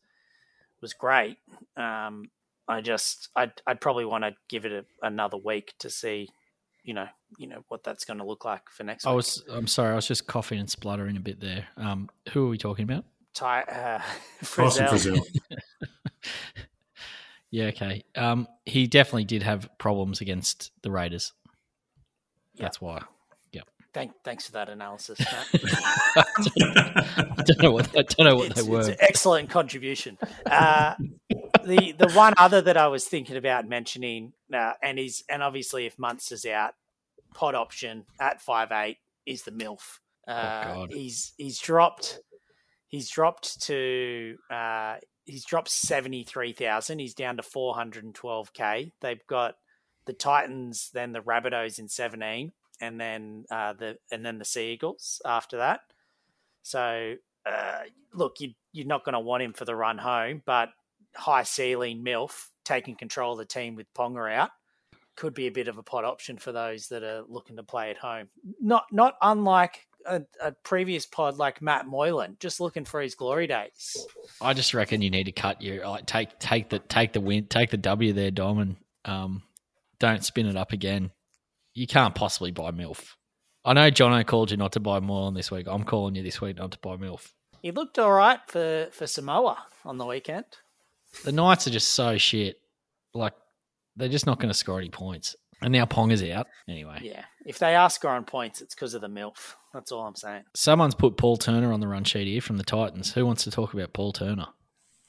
[0.81, 1.37] was great.
[1.77, 2.29] Um,
[2.67, 6.29] I just I'd, I'd probably want to give it a, another week to see,
[6.83, 9.17] you know, you know what that's going to look like for next I week.
[9.17, 11.67] was, I'm sorry, I was just coughing and spluttering a bit there.
[11.77, 13.05] Um, who are we talking about?
[13.33, 14.01] Ty, uh,
[14.45, 15.21] Tyson Frizell.
[17.51, 18.03] Yeah, okay.
[18.15, 21.33] Um, he definitely did have problems against the Raiders.
[22.57, 23.03] That's why.
[23.93, 25.47] Thank, thanks for that analysis, Matt.
[27.37, 28.79] I don't know what I don't know what it's, they were.
[28.79, 30.17] it's an excellent contribution.
[30.45, 30.95] Uh,
[31.65, 35.85] the the one other that I was thinking about mentioning, uh, and is and obviously
[35.85, 36.73] if Muntz is out,
[37.33, 39.99] pod option at five eight is the MILF.
[40.25, 40.93] Uh, God.
[40.93, 42.21] he's he's dropped
[42.87, 44.95] he's dropped to uh,
[45.31, 46.99] he's dropped seventy three thousand.
[46.99, 48.91] He's down to four hundred and twelve k.
[48.99, 49.55] They've got
[50.05, 54.73] the Titans, then the Rabbitohs in seventeen, and then uh, the and then the Sea
[54.73, 55.81] Eagles after that.
[56.63, 57.15] So
[57.45, 57.79] uh,
[58.13, 60.69] look, you, you're not going to want him for the run home, but
[61.15, 64.51] high ceiling MILF taking control of the team with Ponga out
[65.15, 67.89] could be a bit of a pot option for those that are looking to play
[67.89, 68.27] at home.
[68.59, 73.47] Not not unlike a, a previous pod like Matt Moylan, just looking for his glory
[73.47, 74.05] days.
[74.41, 77.45] I just reckon you need to cut your like take take the take the win
[77.47, 79.43] take the W there, Dom, and um,
[79.99, 81.11] don't spin it up again.
[81.73, 83.15] You can't possibly buy MILF.
[83.63, 85.67] I know Jono called you not to buy Moylan this week.
[85.67, 87.31] I'm calling you this week not to buy MILF.
[87.61, 90.45] He looked all right for, for Samoa on the weekend.
[91.23, 92.59] The Knights are just so shit.
[93.13, 93.33] Like
[93.95, 95.35] they're just not going to score any points.
[95.61, 96.99] And now Ponga's out anyway.
[97.03, 99.55] Yeah, if they are scoring points, it's because of the MILF.
[99.73, 100.43] That's all I'm saying.
[100.53, 103.13] Someone's put Paul Turner on the run sheet here from the Titans.
[103.13, 104.47] Who wants to talk about Paul Turner?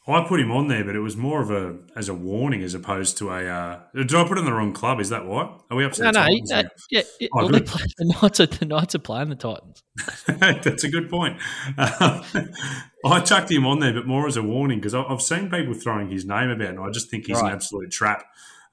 [0.09, 2.75] I put him on there, but it was more of a as a warning as
[2.75, 3.47] opposed to a.
[3.47, 4.99] Uh, did I put in the wrong club?
[4.99, 5.57] Is that why?
[5.71, 6.69] Are we up to No, the no, Titans uh, now?
[6.91, 7.03] yeah.
[7.21, 9.83] yeah, Oh, well, they play, the Knights are the Knights are playing the Titans.
[10.27, 11.39] That's a good point.
[11.79, 12.25] Um,
[13.07, 16.09] I chucked him on there, but more as a warning because I've seen people throwing
[16.11, 17.51] his name about, and I just think he's Right.
[17.51, 18.25] an absolute trap.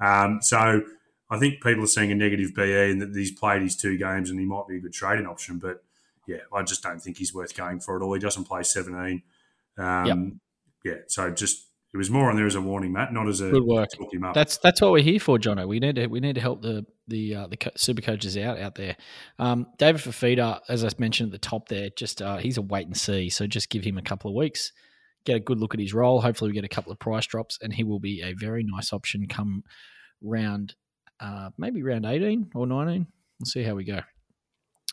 [0.02, 0.82] Um, so
[1.30, 4.30] I think people are seeing a negative BE and that he's played his two games
[4.30, 5.60] and he might be a good trading option.
[5.60, 5.84] But
[6.28, 8.14] yeah, I just don't think he's worth going for at all.
[8.14, 9.22] He doesn't play 17.
[9.78, 10.40] Um,
[10.84, 13.50] Yeah, so just it was more on there as a warning, Matt, not as a
[13.50, 13.90] Good work.
[13.98, 14.36] talk him up.
[14.36, 15.68] That's that's what we're here for, Jono.
[15.68, 18.76] We need to we need to help the the uh, the super coaches out out
[18.76, 18.96] there.
[19.40, 22.86] Um, David Fifita, as I mentioned at the top there, just uh, he's a wait
[22.86, 23.30] and see.
[23.30, 24.72] So just give him a couple of weeks,
[25.26, 26.22] get a good look at his role.
[26.22, 28.94] Hopefully, we get a couple of price drops, and he will be a very nice
[28.94, 29.64] option come
[30.22, 30.76] round,
[31.20, 33.08] uh, maybe round eighteen or nineteen.
[33.40, 34.02] We'll see how we go.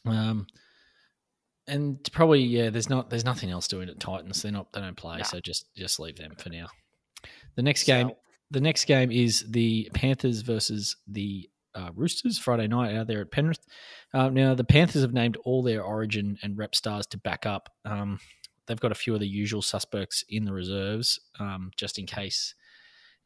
[0.05, 0.47] Um,
[1.69, 4.43] and probably yeah, there's not there's nothing else doing at Titans.
[4.43, 5.23] They're not they don't play, No.
[5.25, 6.69] so just just leave them for now.
[7.57, 8.17] The next game So-
[8.53, 13.33] the next game is the Panthers versus the uh, Roosters Friday night out there at
[13.33, 13.59] Penrith.
[14.15, 17.71] Uh, now the Panthers have named all their Origin and Rep stars to back up.
[17.85, 18.21] Um,
[18.67, 22.55] they've got a few of the usual suspects in the reserves, um, just in case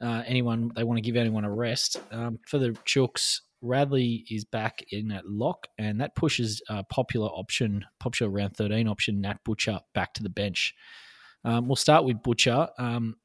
[0.01, 2.01] uh, anyone they want to give anyone a rest.
[2.11, 7.29] Um, for the Chooks, Radley is back in at lock, and that pushes uh, popular
[7.29, 10.75] option, popular round thirteen option, Nat Butcher back to the bench.
[11.45, 12.69] Um, we'll start with Butcher.
[12.79, 13.17] Um,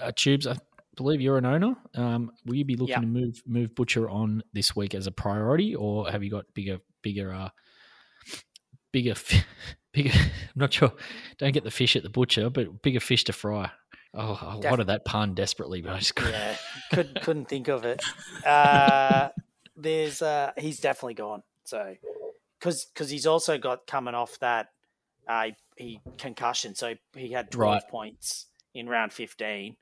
[0.00, 0.56] uh, Tubes, I
[0.96, 1.74] believe you're an owner.
[1.94, 3.00] Um, will you be looking Yeah.
[3.00, 6.78] to move move Butcher on this week as a priority, or have you got bigger
[7.02, 7.48] bigger uh,
[8.92, 9.14] bigger
[9.92, 10.10] bigger?
[10.14, 10.92] I'm not sure.
[11.38, 13.70] Don't get the fish at the butcher, but bigger fish to fry.
[14.14, 16.32] Oh, I Def- wanted that pun desperately, but I just couldn't.
[16.32, 16.56] Yeah,
[16.90, 18.00] couldn't couldn't think of it.
[18.44, 19.30] Uh,
[19.76, 21.42] there's uh, he's definitely gone.
[21.64, 21.94] So
[22.58, 24.68] because because he's also got coming off that
[25.28, 27.90] uh, he concussion, so he had twelve Right.
[27.90, 29.76] points in round fifteen.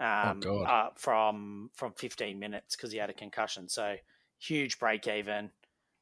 [0.00, 0.66] Um, God.
[0.68, 3.68] uh, from from 15 minutes because he had a concussion.
[3.68, 3.94] So
[4.40, 5.50] huge break even,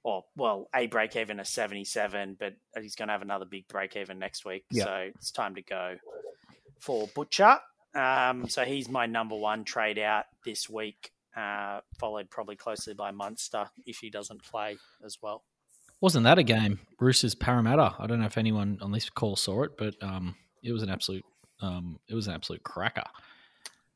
[0.02, 3.94] or well, a break even of 77, but he's going to have another big break
[3.96, 4.64] even next week.
[4.70, 4.84] Yeah.
[4.84, 5.96] So it's time to go
[6.82, 7.58] for Butcher.
[7.94, 13.12] Um, so he's my number one trade out this week, uh, followed probably closely by
[13.12, 15.44] Munster if he doesn't play as well.
[16.00, 16.80] Wasn't that a game?
[16.98, 17.94] Roosters Parramatta.
[17.98, 20.90] I don't know if anyone on this call saw it, but um, it was an
[20.90, 21.24] absolute
[21.60, 23.04] um, it was an absolute cracker.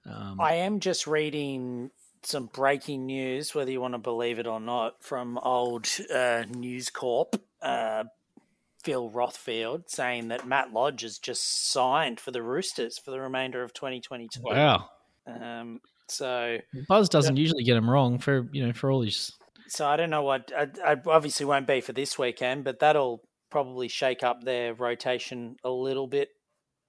[0.05, 1.91] Um, I am just reading
[2.23, 6.91] some breaking news, whether you want to believe it or not, from old uh, News
[6.91, 8.05] Corp, uh,
[8.87, 13.63] Phil Rothfield, saying that Matt Lodge has just signed for the Roosters for the remainder
[13.63, 14.41] of 2022.
[14.43, 14.89] wow,
[15.27, 19.33] Um, so, Buzz doesn't usually get him wrong for you know for all these.
[19.67, 20.53] so I don't know what.
[20.57, 25.57] I, I obviously won't be for this weekend, but that'll probably shake up their rotation
[25.65, 26.29] a little bit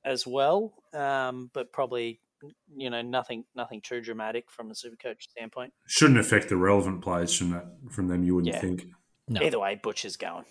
[0.05, 0.73] as well.
[0.93, 2.19] Um, but probably,
[2.75, 5.73] you know, nothing, nothing too dramatic from a super coach standpoint.
[5.87, 8.23] Shouldn't affect the relevant players from that from them.
[8.23, 8.61] You wouldn't Yeah.
[8.61, 8.85] think.
[9.27, 9.41] No.
[9.41, 10.45] Either way, Butcher's going.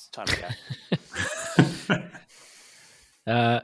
[0.00, 0.40] It's time to
[1.88, 1.98] go.
[3.26, 3.60] Uh,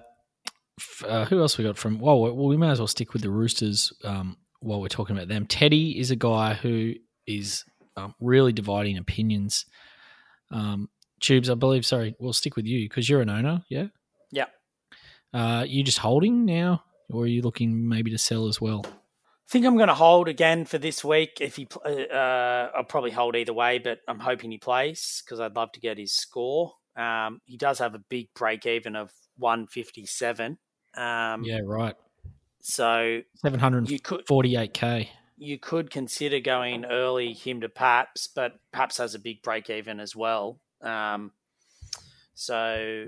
[1.07, 1.99] uh, who else we got from?
[1.99, 5.16] Well, we- well, we may as well stick with the Roosters um, while we're talking
[5.16, 5.46] about them.
[5.46, 6.92] Teddy is a guy who
[7.27, 7.64] is
[7.96, 9.64] um, really dividing opinions.
[10.53, 10.88] Um,
[11.20, 11.85] Tubes, I believe.
[11.87, 13.64] Sorry, we'll stick with you because you're an owner.
[13.70, 13.87] Yeah.
[14.31, 14.46] Yeah.
[15.33, 18.85] Uh, you just holding now, or are you looking maybe to sell as well?
[19.49, 21.39] I think I'm going to hold again for this week.
[21.41, 25.39] If he, uh, uh, I'll probably hold either way, but I'm hoping he plays because
[25.39, 26.75] I'd love to get his score.
[26.97, 30.59] Um, he does have a big break even of 157.
[30.97, 31.95] Um, Yeah, right.
[32.61, 35.11] So Seven hundred you could forty-eight k.
[35.37, 40.01] you could consider going early him to Paps, but Paps has a big break even
[40.01, 40.59] as well.
[40.83, 41.31] Um,
[42.35, 43.07] so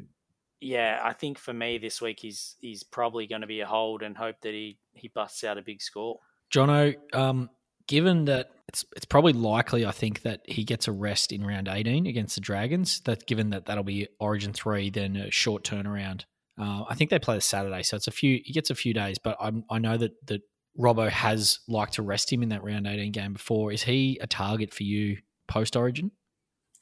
[0.61, 4.03] yeah, I think for me this week he's he's probably going to be a hold
[4.03, 6.21] and hope that he he busts out a big score.
[6.53, 7.51] Jono, um,
[7.87, 11.69] given that it's it's probably likely, I think that he gets a rest in round
[11.69, 13.01] eighteen against the Dragons.
[13.01, 16.23] That given that that'll be Origin three, then a short turnaround.
[16.61, 18.41] Uh, I think they play the Saturday, so it's a few.
[18.45, 20.43] He gets a few days, but I'm, I know that that
[20.79, 23.73] Robbo has liked to rest him in that round eighteen game before.
[23.73, 26.11] Is he a target for you post Origin?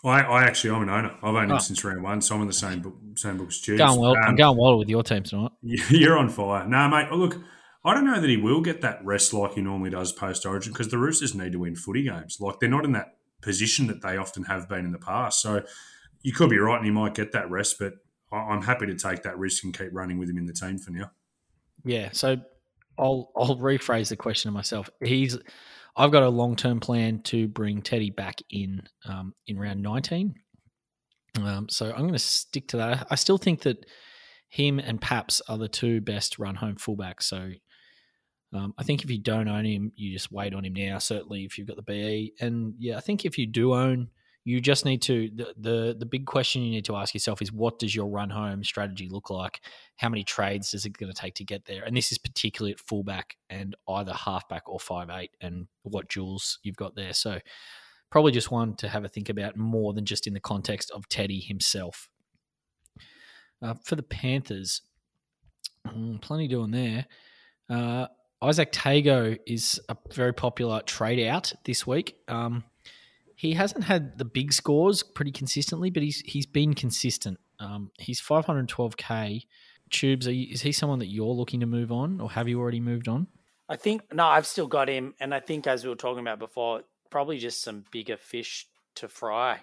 [0.04, 1.14] I, I actually, I'm an owner.
[1.22, 1.54] I've owned Oh.
[1.54, 3.78] him since round one, so I'm in the same book, same book as Tubes.
[3.78, 4.14] Going well.
[4.16, 5.50] I'm Um, going well with your team tonight.
[5.62, 6.66] You're on fire.
[6.66, 7.10] No, mate.
[7.10, 7.38] Look,
[7.86, 10.72] I don't know that he will get that rest like he normally does post Origin
[10.72, 12.38] because the Roosters need to win footy games.
[12.40, 15.40] Like they're not in that position that they often have been in the past.
[15.40, 15.62] So
[16.22, 17.78] you could be right, and he might get that rest.
[17.78, 17.94] But
[18.32, 20.90] I'm happy to take that risk and keep running with him in the team for
[20.90, 21.12] now.
[21.84, 22.38] Yeah, so
[22.98, 24.90] I'll I'll rephrase the question to myself.
[25.00, 25.38] He's
[25.96, 30.34] I've got a long term plan to bring Teddy back in um, in round nineteen.
[31.40, 33.06] Um, so I'm going to stick to that.
[33.10, 33.86] I still think that
[34.48, 37.24] him and Paps are the two best run home fullbacks.
[37.24, 37.50] So
[38.56, 40.98] um, I think if you don't own him, you just wait on him now.
[40.98, 44.08] Certainly, if you've got the BE, and yeah, I think if you do own,
[44.44, 47.52] you just need to the, the the big question you need to ask yourself is
[47.52, 49.60] what does your run home strategy look like?
[49.96, 51.82] How many trades is it going to take to get there?
[51.84, 56.58] And this is particularly at fullback and either halfback or five eight, and what jewels
[56.62, 57.12] you've got there.
[57.12, 57.40] So
[58.10, 61.08] probably just one to have a think about more than just in the context of
[61.08, 62.08] Teddy himself.
[63.60, 64.82] Uh, for the Panthers,
[65.86, 67.06] mm, plenty doing there.
[67.68, 68.06] Uh,
[68.42, 72.16] Izack Tago is a very popular trade out this week.
[72.28, 72.64] Um,
[73.34, 77.38] he hasn't had the big scores pretty consistently, but he's he's been consistent.
[77.58, 79.46] Um, he's 512k.
[79.88, 82.80] Tubes, you, is he someone that you're looking to move on, or have you already
[82.80, 83.28] moved on?
[83.68, 86.38] I think no, I've still got him, and I think as we were talking about
[86.38, 89.60] before, probably just some bigger fish to fry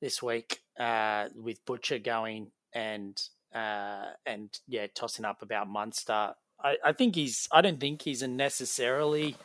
[0.00, 3.20] this week uh, with Butcher going and
[3.54, 6.34] uh, and yeah, tossing up about Munster.
[6.66, 7.48] I, I think he's.
[7.52, 9.36] I don't think he's a necessarily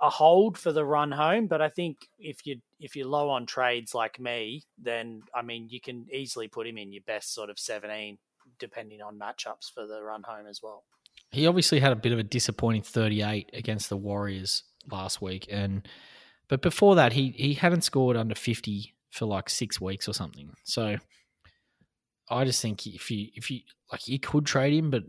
[0.00, 3.46] a hold for the run home, but I think if you if you're low on
[3.46, 7.48] trades like me, then I mean you can easily put him in your best sort
[7.48, 8.18] of 17,
[8.58, 10.84] depending on matchups for the run home as well.
[11.30, 15.88] He obviously had a bit of a disappointing 38 against the Warriors last week, and
[16.48, 20.50] but before that, he he hadn't scored under 50 for like six weeks or something.
[20.64, 20.98] So
[22.28, 25.04] I just think if you if you like you could trade him, but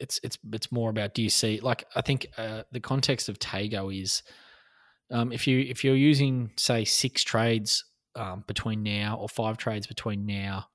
[0.00, 3.38] it's it's it's more about do you see like I think uh, the context of
[3.38, 4.22] Tago is
[5.10, 9.86] um, if you if you're using say six trades um, between now or five trades
[9.86, 10.66] between now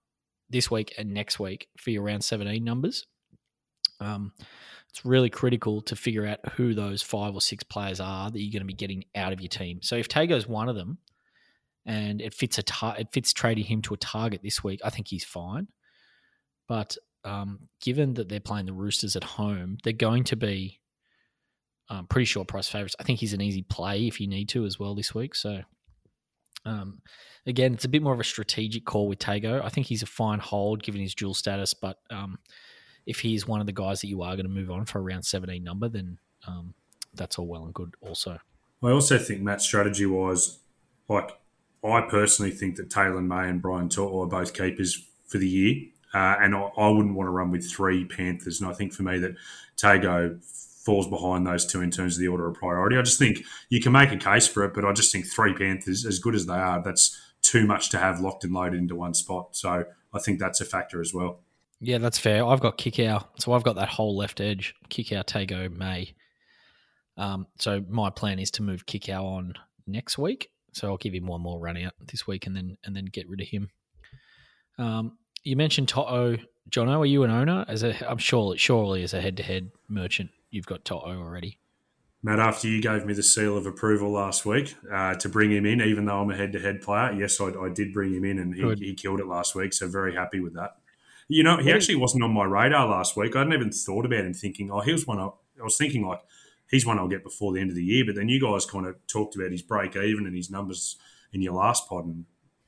[0.50, 3.06] this week and next week for your round 17 numbers
[4.00, 4.34] um,
[4.92, 8.52] it's really critical to figure out who those five or six players are that you're
[8.52, 9.80] going to be getting out of your team.
[9.82, 10.98] So if Tago's one of them
[11.86, 14.90] and it fits a tar- it fits trading him to a target this week I
[14.90, 15.68] think he's fine.
[16.68, 20.80] But um, given that they're playing the Roosters at home, they're going to be
[21.90, 22.96] um, pretty short price favourites.
[23.00, 25.36] I think he's an easy play if you need to as well this week.
[25.36, 25.62] So,
[26.66, 27.02] um,
[27.46, 29.64] again, it's a bit more of a strategic call with Tago.
[29.64, 32.40] I think he's a fine hold given his dual status, but um,
[33.06, 35.02] if he's one of the guys that you are going to move on for a
[35.02, 36.74] round 17 number, then um,
[37.14, 38.38] that's all well and good also.
[38.84, 40.60] I also think Matt's strategy was
[41.08, 41.38] like
[41.84, 45.76] I personally think that Taylor May and Brian To'o are both keepers for the year.
[46.14, 48.60] Uh, and I, I, wouldn't want to run with three Panthers.
[48.60, 49.36] And I think for me that
[49.78, 50.44] Tago
[50.84, 52.98] falls behind those two in terms of the order of priority.
[52.98, 55.54] I just think you can make a case for it, but I just think three
[55.54, 58.96] Panthers, as good as they are, that's too much to have locked and loaded into
[58.96, 59.56] one spot.
[59.56, 61.42] So I think that's a factor as well.
[61.80, 62.46] Yeah, that's fair.
[62.46, 64.76] I've got Kikau, so I've got that whole left edge.
[64.90, 66.14] Kikau, Tago, May.
[67.18, 69.54] Um, so my plan is to move Kikau on
[69.88, 70.50] next week.
[70.74, 73.28] So I'll give him one more run out this week and then and then get
[73.28, 73.70] rid of him.
[74.78, 76.38] Um, you mentioned Toto.
[76.70, 77.66] Jono, are you an owner?
[77.68, 81.58] As a, I'm sure, surely as a head-to-head merchant, you've got Toto already.
[82.24, 85.66] Matt, after you gave me the seal of approval last week uh, to bring him
[85.66, 88.54] in, even though I'm a head-to-head player, yes, I, I did bring him in, and
[88.54, 89.74] he, he, killed it last week.
[89.74, 90.76] So very happy with that.
[91.28, 93.36] You know, he actually wasn't on my radar last week.
[93.36, 95.20] I hadn't even thought about him, thinking, oh, he was one.
[95.20, 96.20] I, I was thinking like
[96.70, 98.04] he's one I'll get before the end of the year.
[98.06, 100.98] But then you guys kind of talked about his break even and his numbers
[101.34, 102.26] in your last pod, and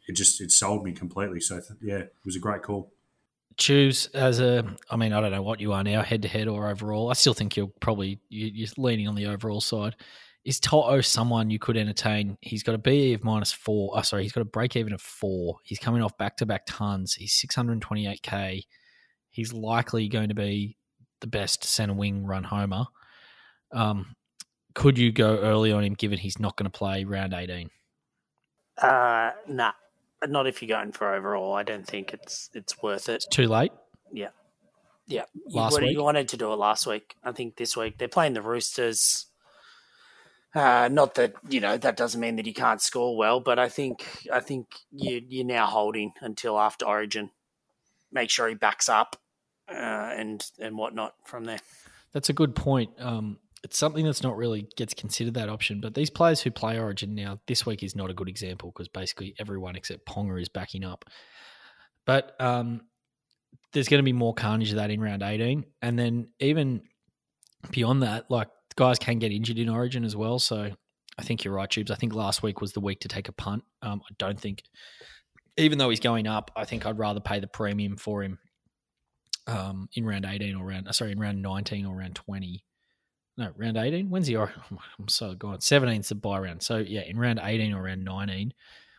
[0.07, 1.39] it just it sold me completely.
[1.39, 2.91] So yeah, it was a great call.
[3.55, 6.47] Choose as a, I mean, I don't know what you are now, head to head
[6.47, 7.11] or overall.
[7.11, 9.95] I still think you're probably you're leaning on the overall side.
[10.43, 12.37] Is Toto someone you could entertain?
[12.41, 13.93] He's got a BE of minus four.
[13.95, 15.57] Oh, sorry, he's got a break even of four.
[15.63, 17.13] He's coming off back to back tons.
[17.13, 18.63] He's 628k.
[19.29, 20.77] He's likely going to be
[21.21, 22.85] the best center wing run homer.
[23.71, 24.15] Um,
[24.75, 27.69] could you go early on him given he's not going to play round 18?
[28.81, 29.71] Uh, nah,
[30.27, 31.53] not if you're going for overall.
[31.53, 33.15] I don't think it's it's worth it.
[33.15, 33.71] It's too late.
[34.11, 34.29] Yeah,
[35.07, 35.25] yeah.
[35.47, 37.15] Last you, week you wanted to do it last week.
[37.23, 39.27] I think this week they're playing the Roosters.
[40.55, 43.69] Uh, not that you know that doesn't mean that you can't score well, but I
[43.69, 47.31] think I think you you're now holding until after Origin.
[48.11, 49.15] Make sure he backs up
[49.67, 51.59] uh, and and whatnot from there.
[52.13, 52.91] That's a good point.
[52.99, 55.79] Um, it's something that's not really gets considered that option.
[55.79, 58.89] But these players who play Origin now, this week is not a good example because
[58.89, 61.05] basically everyone except Ponga is backing up.
[62.05, 62.81] But um,
[63.71, 65.65] there's going to be more carnage of that in round 18.
[65.81, 66.81] And then even
[67.71, 70.39] beyond that, like guys can get injured in Origin as well.
[70.39, 70.69] So
[71.17, 71.89] I think you're right, Tubes.
[71.91, 73.63] I think last week was the week to take a punt.
[73.81, 74.63] Um, I don't think,
[75.55, 78.39] even though he's going up, I think I'd rather pay the premium for him
[79.47, 82.65] um, in round 18 or round, sorry, in round 19 or round 20
[83.37, 84.09] no, round 18.
[84.09, 85.57] When's the I'm so gone.
[85.57, 86.61] 17's the buy round.
[86.61, 88.53] So yeah, in round 18 or round 19,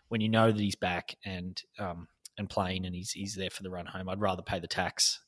[0.09, 3.63] when you know that he's back and um and playing and he's he's there for
[3.63, 5.21] the run home, I'd rather pay the tax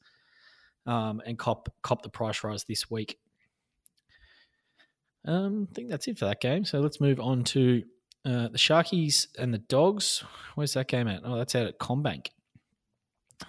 [0.86, 3.18] um and cop cop the price rise this week.
[5.24, 6.64] Um, I think that's it for that game.
[6.64, 7.82] So let's move on to
[8.24, 10.22] uh, the Sharkies and the Dogs.
[10.54, 11.22] Where's that game at?
[11.24, 12.28] Oh, that's out at CommBank.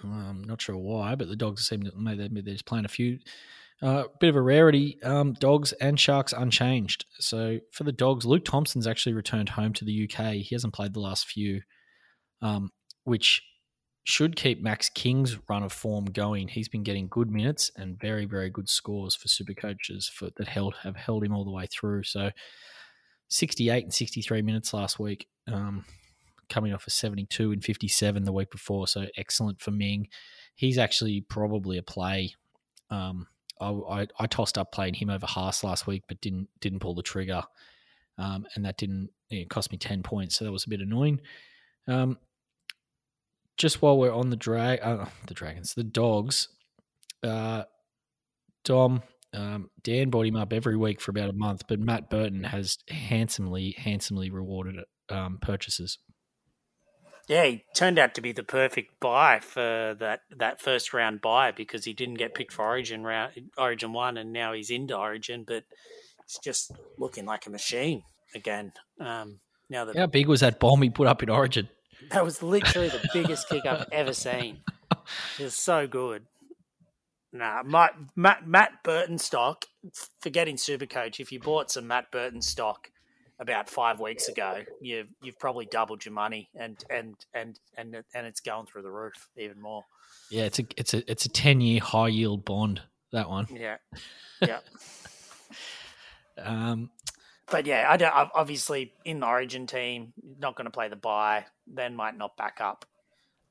[0.02, 2.88] I'm um, not sure why, but the Dogs seem to maybe they're just playing a
[2.88, 3.18] few
[3.82, 5.00] uh, bit of a rarity.
[5.02, 7.06] Um, dogs and Sharks unchanged.
[7.20, 10.34] So for the Dogs, Luke Thompson's actually returned home to the UK.
[10.34, 11.62] He hasn't played the last few,
[12.42, 12.70] um,
[13.04, 13.42] which
[14.04, 16.48] should keep Max King's run of form going.
[16.48, 20.48] He's been getting good minutes and very, very good scores for super coaches for, that
[20.48, 22.04] held have held him all the way through.
[22.04, 22.30] So
[23.28, 25.84] 68 and 63 minutes last week, um,
[26.48, 28.88] coming off a 72 and 57 the week before.
[28.88, 30.08] So excellent for Ming.
[30.54, 32.34] He's actually probably a play.
[32.90, 33.26] Um,
[33.60, 37.02] I, I, tossed up playing him over Haas last week, but didn't didn't pull the
[37.02, 37.42] trigger,
[38.18, 40.80] um, and that didn't you know, cost me ten points, so that was a bit
[40.80, 41.20] annoying.
[41.86, 42.18] Um,
[43.56, 46.48] just while we're on the drag, uh, the dragons, the dogs,
[47.22, 47.64] uh,
[48.64, 49.02] Dom,
[49.34, 52.78] Um, Dan bought him up every week for about a month, but Matt Burton has
[52.88, 54.76] handsomely, handsomely rewarded
[55.10, 55.98] um, purchases.
[57.28, 61.52] Yeah, he turned out to be the perfect buy for that, that first round buy
[61.52, 65.44] because he didn't get picked for Origin round Origin one, and now he's into Origin,
[65.46, 65.64] but
[66.26, 68.02] he's just looking like a machine
[68.34, 68.72] again.
[68.98, 71.68] Um, now that How big was that bomb he put up in Origin?
[72.10, 74.60] that was literally the biggest kick I've ever seen.
[75.38, 76.24] It was so good.
[77.32, 79.66] Nah, Matt, Matt, Matt Burton stock.
[80.20, 82.88] Forgetting Supercoach, if you bought some Matt Burton stock
[83.40, 88.26] about five weeks ago, you've you've probably doubled your money, and and and and and
[88.26, 89.84] it's going through the roof even more.
[90.30, 92.82] Yeah, it's a it's a it's a ten year high yield bond.
[93.12, 93.46] That one.
[93.50, 93.76] Yeah,
[94.42, 94.60] yeah.
[96.42, 96.90] Um,
[97.50, 98.12] but yeah, I don't.
[98.34, 101.46] Obviously, in the Origin team, not going to play the buy.
[101.66, 102.84] Then might not back up.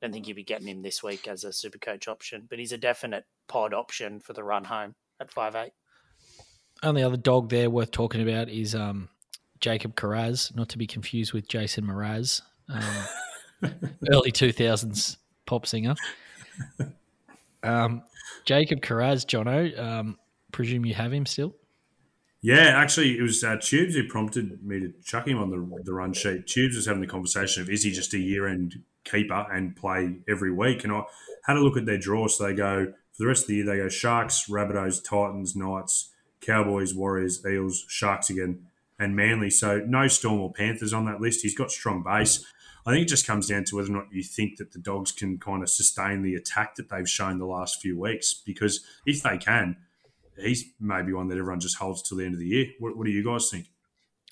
[0.00, 2.72] Don't think you'll be getting him this week as a super coach option, but he's
[2.72, 5.72] a definite pod option for the run home at five eight.
[6.84, 9.08] only other dog there worth talking about is um,
[9.60, 13.72] Jacob Kiraz, not to be confused with Jason Mraz, um,
[14.12, 15.94] early two thousands pop singer.
[17.62, 18.02] Um,
[18.44, 20.18] Jacob Kiraz, Jono, um,
[20.52, 21.54] presume you have him still.
[22.40, 25.92] Yeah, actually, it was uh, Tubes who prompted me to chuck him on the, the
[25.92, 26.46] run sheet.
[26.46, 30.18] Tubes was having the conversation of is he just a year end keeper and play
[30.28, 30.84] every week?
[30.84, 31.02] And I
[31.46, 32.28] had a look at their draw.
[32.28, 36.10] So they go, for the rest of the year, they go Sharks, Rabbitohs, Titans, Knights,
[36.40, 38.67] Cowboys, Warriors, Eels, Sharks again,
[38.98, 39.50] and Manly.
[39.50, 41.40] So no Storm or Panthers on that list.
[41.42, 42.44] He's got strong base.
[42.86, 45.12] I think it just comes down to whether or not you think that the Dogs
[45.12, 48.34] can kind of sustain the attack that they've shown the last few weeks.
[48.34, 49.76] Because if they can,
[50.36, 52.66] he's maybe one that everyone just holds till the end of the year.
[52.78, 53.66] What, what do you guys think?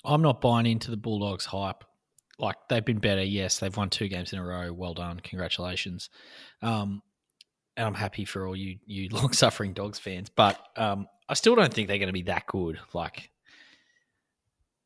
[0.03, 1.83] I'm not buying into the Bulldogs hype.
[2.39, 3.59] Like they've been better, yes.
[3.59, 4.71] They've won two games in a row.
[4.71, 6.09] Well done, congratulations.
[6.61, 7.01] Um,
[7.75, 11.55] and I'm happy for all you you long suffering Dogs fans, but um, I still
[11.55, 12.79] don't think they're going to be that good.
[12.93, 13.29] Like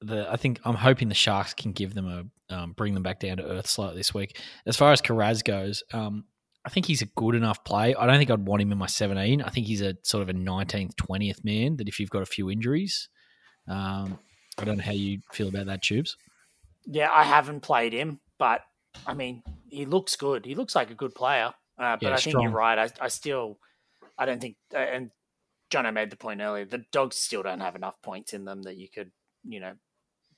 [0.01, 3.19] the, I think I'm hoping the Sharks can give them a um, bring them back
[3.19, 4.39] down to earth slightly this week.
[4.65, 6.25] As far as Kiraz goes, um,
[6.65, 7.95] I think he's a good enough play.
[7.95, 9.41] I don't think I'd want him in my 17.
[9.41, 11.77] I think he's a sort of a 19th, 20th man.
[11.77, 13.09] That if you've got a few injuries,
[13.67, 14.19] um,
[14.57, 16.17] I don't know how you feel about that, Tubes.
[16.85, 18.61] Yeah, I haven't played him, but
[19.07, 20.45] I mean, he looks good.
[20.45, 21.53] He looks like a good player.
[21.79, 22.43] Uh, but Yeah, I think strong.
[22.43, 22.77] you're right.
[22.77, 23.57] I, I still,
[24.17, 25.09] I don't think, and
[25.69, 26.65] John made the point earlier.
[26.65, 29.11] The dogs still don't have enough points in them that you could,
[29.43, 29.73] you know,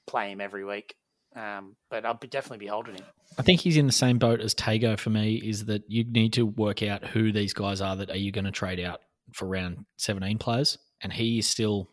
[0.08, 0.96] play him every week.
[1.36, 3.06] Um, but I'll be, definitely be holding him.
[3.40, 5.36] I think he's in the same boat as Tago for me.
[5.36, 8.46] Is that you need to work out who these guys are that are you going
[8.46, 9.02] to trade out
[9.34, 11.90] for round 17 players, and he is still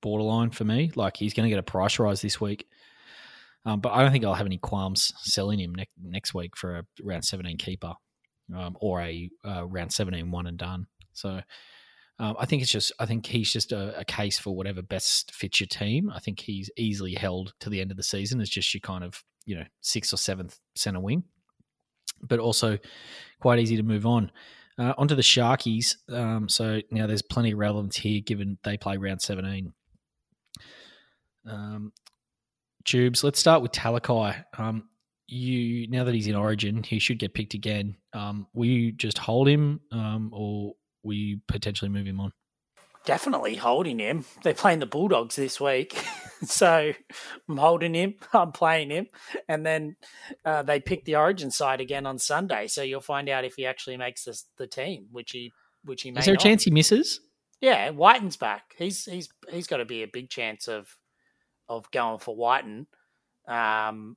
[0.00, 0.90] borderline for me.
[0.96, 2.66] Like he's going to get a price rise this week.
[3.64, 6.78] Um, but I don't think I'll have any qualms selling him ne- next week for
[6.78, 7.94] a round 17 keeper
[8.54, 10.86] um, or a uh, round 17 one and done.
[11.12, 11.40] So
[12.22, 15.34] um, I think it's just, I think he's just a, a case for whatever best
[15.34, 16.08] fits your team.
[16.08, 19.02] I think he's easily held to the end of the season as just your kind
[19.02, 21.24] of, you know, sixth or seventh center wing,
[22.22, 22.78] but also
[23.40, 24.30] quite easy to move on.
[24.78, 25.96] Uh, onto the Sharkies.
[26.08, 29.72] Um, so now there's plenty of relevance here given they play round 17.
[31.44, 31.92] Um,
[32.84, 34.44] Tubes, let's start with Talakai.
[34.56, 34.88] Um,
[35.26, 37.96] you now that he's in Origin, he should get picked again.
[38.12, 40.74] Um, will you just hold him, um, or
[41.10, 42.32] you potentially move him on?
[43.04, 44.24] Definitely holding him.
[44.44, 46.00] They're playing the Bulldogs this week,
[46.44, 46.92] so
[47.48, 48.14] I'm holding him.
[48.32, 49.08] I'm playing him,
[49.48, 49.96] and then
[50.44, 52.68] uh, they pick the Origin side again on Sunday.
[52.68, 55.52] So you'll find out if he actually makes this, the team, which he
[55.84, 56.20] which he may.
[56.20, 56.44] Is there a not.
[56.44, 57.20] chance he misses?
[57.60, 58.74] Yeah, Wighton's back.
[58.78, 60.96] He's he's he's got to be a big chance of
[61.68, 62.86] of going for Wighton.
[63.48, 64.16] Um,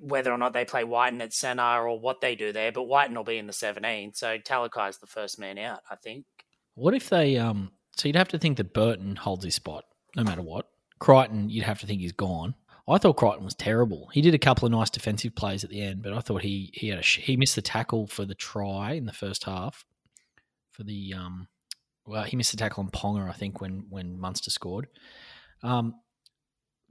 [0.00, 3.16] whether or not they play Wighton at centre or what they do there, but Wighton
[3.16, 4.14] will be in the 17.
[4.14, 6.26] So Talakai's the first man out, I think.
[6.74, 7.38] What if they?
[7.38, 9.84] Um, so you'd have to think that Burton holds his spot
[10.16, 10.68] no matter what.
[10.98, 12.54] Crichton, you'd have to think he's gone.
[12.86, 14.08] I thought Crichton was terrible.
[14.12, 16.70] He did a couple of nice defensive plays at the end, but I thought he
[16.74, 19.84] he had a sh- he missed the tackle for the try in the first half.
[20.72, 21.48] For the um,
[22.06, 24.88] well, he missed the tackle on Ponga, I think, when when Munster scored.
[25.62, 25.94] Um,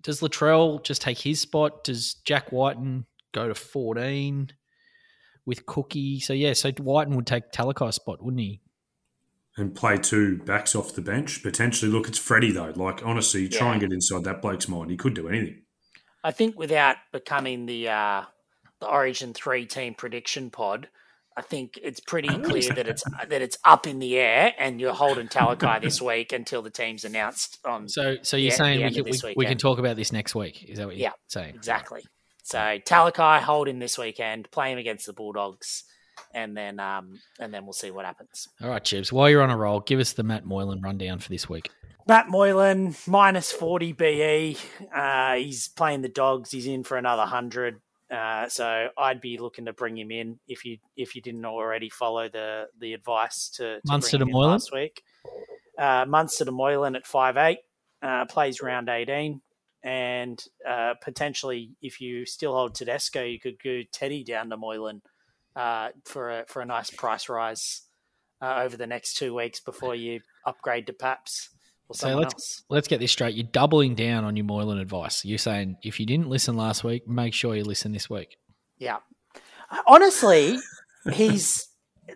[0.03, 1.83] does Latrell just take his spot?
[1.83, 4.51] Does Jack Wighton go to fourteen
[5.45, 6.19] with Cookie?
[6.19, 8.61] So yeah, so Wighton would take Talakai's spot, wouldn't he?
[9.55, 11.43] And play two backs off the bench.
[11.43, 12.73] Potentially, look, it's Freddie, though.
[12.75, 14.89] Like, honestly, try and get inside that bloke's mind.
[14.89, 15.61] He could do anything.
[16.23, 18.23] I think without becoming the uh,
[18.79, 20.89] the Origin three team prediction pod,
[21.35, 24.79] I think it's pretty clear that that- it's that it's up in the air, and
[24.79, 28.79] you're holding Talakai this week until the team's announced on So, so you're Yeah, saying
[28.79, 30.63] the we can we, we can talk about this next week?
[30.69, 31.55] Is that what you're Yeah, saying?
[31.55, 32.03] Exactly.
[32.43, 35.85] So Talakai hold him this weekend, play him against the Bulldogs,
[36.33, 38.47] and then um, and then we'll see what happens.
[38.61, 39.11] All right, Chips.
[39.11, 41.69] While you're on a roll, give us the Matt Moylan rundown for this week.
[42.05, 44.57] Matt Moylan minus forty BE.
[44.93, 46.51] Uh, he's playing the Dogs.
[46.51, 47.79] He's in for another hundred.
[48.13, 51.89] Uh, so I'd be looking to bring him in if you if you didn't already
[51.89, 54.51] follow the the advice to, to Munster to Moylan?
[54.51, 55.01] last week.
[55.79, 57.59] Uh, Munster to Moylan at five eight
[58.03, 59.41] uh, plays round eighteen,
[59.83, 65.01] and uh, potentially if you still hold Tedesco, you could go Teddy down to Moylan
[65.55, 67.81] uh, for a for a nice price rise
[68.43, 71.49] uh, over the next two weeks before you upgrade to Paps
[71.91, 72.63] So let's else.
[72.69, 73.35] let's get this straight.
[73.35, 75.23] You're doubling down on your Moylan advice.
[75.25, 78.37] You're saying if you didn't listen last week, make sure you listen this week.
[78.77, 78.97] Yeah.
[79.85, 80.57] Honestly,
[81.13, 81.67] he's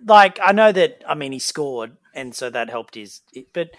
[0.05, 3.21] like I know that I mean he scored and so that helped his
[3.53, 3.69] but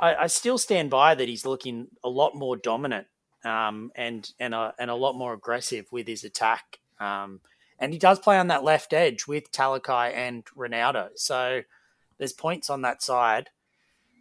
[0.00, 3.06] I, I still stand by that he's looking a lot more dominant
[3.44, 6.78] um, and and a, and a lot more aggressive with his attack.
[7.00, 7.40] Um,
[7.78, 11.10] and he does play on that left edge with Talakai and Ronaldo.
[11.14, 11.62] So
[12.18, 13.50] there's points on that side.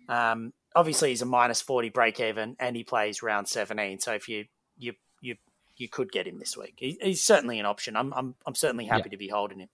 [0.07, 3.99] Um, obviously, he's a minus 40 break even and he plays round 17.
[3.99, 4.45] So if you
[4.77, 5.35] you you
[5.75, 6.75] you could get him this week.
[6.77, 7.95] He, he's certainly an option.
[7.95, 9.69] I'm I'm I'm certainly happy to be holding him.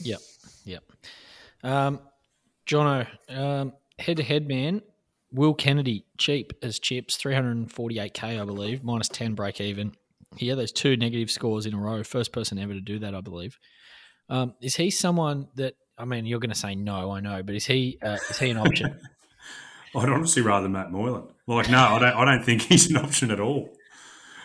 [0.00, 0.20] Yep.
[0.64, 0.84] Yep.
[1.62, 2.00] Um,
[2.66, 4.82] Jono, um, head to head man,
[5.32, 9.92] Will Kennedy, cheap as chips, 348k, I believe, minus 10 break even.
[10.36, 12.02] He had those two negative scores in a row.
[12.02, 13.58] First person ever to do that, I believe.
[14.28, 17.54] Um, is he someone that, I mean, you're going to say no, I know, but
[17.54, 18.98] is he uh, is he an option?
[19.94, 21.28] I'd honestly rather Matt Moylan.
[21.46, 22.14] Like, no, I don't.
[22.14, 23.70] I don't think he's an option at all.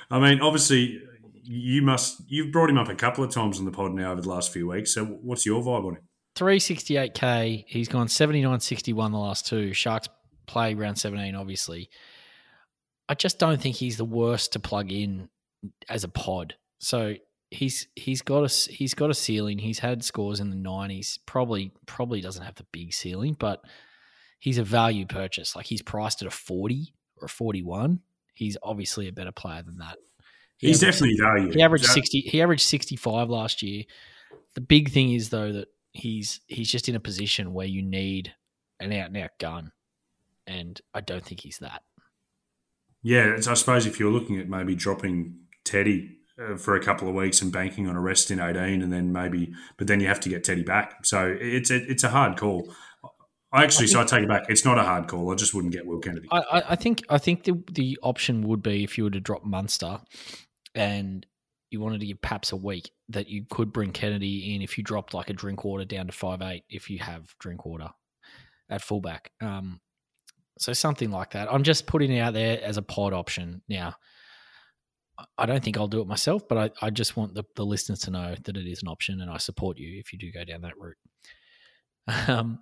[0.09, 1.01] I mean, obviously,
[1.43, 2.21] you must.
[2.27, 4.51] You've brought him up a couple of times on the pod now over the last
[4.51, 4.93] few weeks.
[4.93, 6.03] So, what's your vibe on him?
[6.35, 7.65] 368k.
[7.67, 9.73] He's gone 79.61 the last two.
[9.73, 10.07] Sharks
[10.45, 11.89] play round 17, obviously.
[13.09, 15.29] I just don't think he's the worst to plug in
[15.89, 16.55] as a pod.
[16.79, 17.15] So
[17.49, 19.59] he's he's got a he's got a ceiling.
[19.59, 21.19] He's had scores in the 90s.
[21.25, 23.61] Probably probably doesn't have the big ceiling, but
[24.41, 25.55] he's a value purchase.
[25.55, 28.01] Like he's priced at a 40 or a 41.
[28.33, 29.97] He's obviously a better player than that.
[30.57, 31.51] He He's averaged- definitely value.
[31.53, 32.19] he averaged So- sixty.
[32.21, 33.83] He averaged sixty-five last year.
[34.55, 38.33] The big thing is though that he's he's just in a position where you need
[38.79, 39.71] an out and out gun,
[40.45, 41.83] and I don't think he's that.
[43.03, 47.15] Yeah, I suppose if you're looking at maybe dropping Teddy uh, for a couple of
[47.15, 50.19] weeks and banking on a rest in 18, and then maybe, but then you have
[50.21, 51.05] to get Teddy back.
[51.05, 52.71] So it's a, it's a hard call.
[53.53, 54.45] I actually, so I take it back.
[54.49, 55.31] It's not a hard call.
[55.31, 56.27] I just wouldn't get Will Kennedy.
[56.31, 59.19] I, I, I think I think the the option would be if you were to
[59.19, 59.99] drop Munster,
[60.73, 61.25] and
[61.69, 64.83] you wanted to give Paps a week that you could bring Kennedy in if you
[64.83, 67.89] dropped like a drink water down to five eight if you have drink water
[68.69, 69.31] at fullback.
[69.41, 69.81] Um,
[70.57, 71.51] so something like that.
[71.51, 73.95] I'm just putting it out there as a pod option now.
[75.17, 77.65] I- I don't think I'll do it myself, but I, I just want the, the
[77.65, 80.31] listeners to know that it is an option, and I support you if you do
[80.31, 80.97] go down that route.
[82.27, 82.59] Um,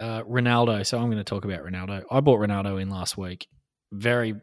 [0.00, 0.84] uh, Ronaldo.
[0.86, 2.04] So I'm going to talk about Ronaldo.
[2.10, 3.46] I bought Ronaldo in last week,
[3.92, 4.34] very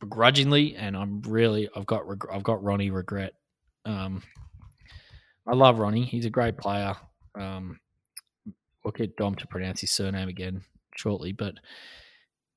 [0.00, 3.34] begrudgingly, and I'm really I've got reg- I've got Ronnie regret.
[3.84, 4.22] Um,
[5.46, 6.04] I love Ronnie.
[6.04, 6.94] He's a great player.
[7.38, 7.80] Um,
[8.82, 10.62] we'll get Dom to pronounce his surname again
[10.96, 11.54] shortly, but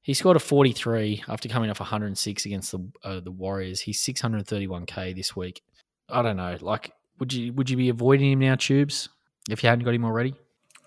[0.01, 3.81] he scored a 43 after coming off 106 against the uh, the Warriors.
[3.81, 5.61] He's 631k this week.
[6.09, 6.57] I don't know.
[6.61, 9.09] Like, would you would you be avoiding him now, Tubes,
[9.49, 10.33] if you hadn't got him already?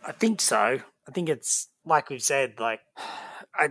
[0.02, 0.80] I think so.
[1.10, 2.60] I think it's like we've said.
[2.60, 2.80] Like
[3.54, 3.70] I,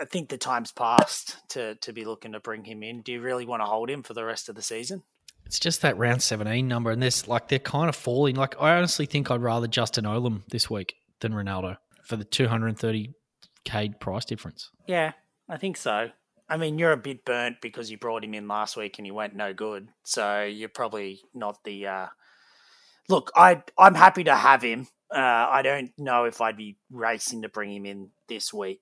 [0.00, 3.02] I think the time's passed to to be looking to bring him in.
[3.02, 5.02] Do you really want to hold him for the rest of the season?
[5.44, 8.36] It's just that round 17 number, and this like they're kind of falling.
[8.36, 14.00] Like I honestly think I'd rather Justin Olam this week than Ronaldo for the 230k
[14.00, 14.70] price difference.
[14.86, 15.12] Yeah,
[15.50, 16.10] I think so.
[16.48, 19.12] I mean, you're a bit burnt because you brought him in last week and he
[19.12, 19.88] went no good.
[20.04, 21.86] So you're probably not the.
[21.86, 22.06] Uh...
[23.10, 24.88] Look, I I'm happy to have him.
[25.14, 28.80] Uh, I don't know if I'd be racing to bring him in this week,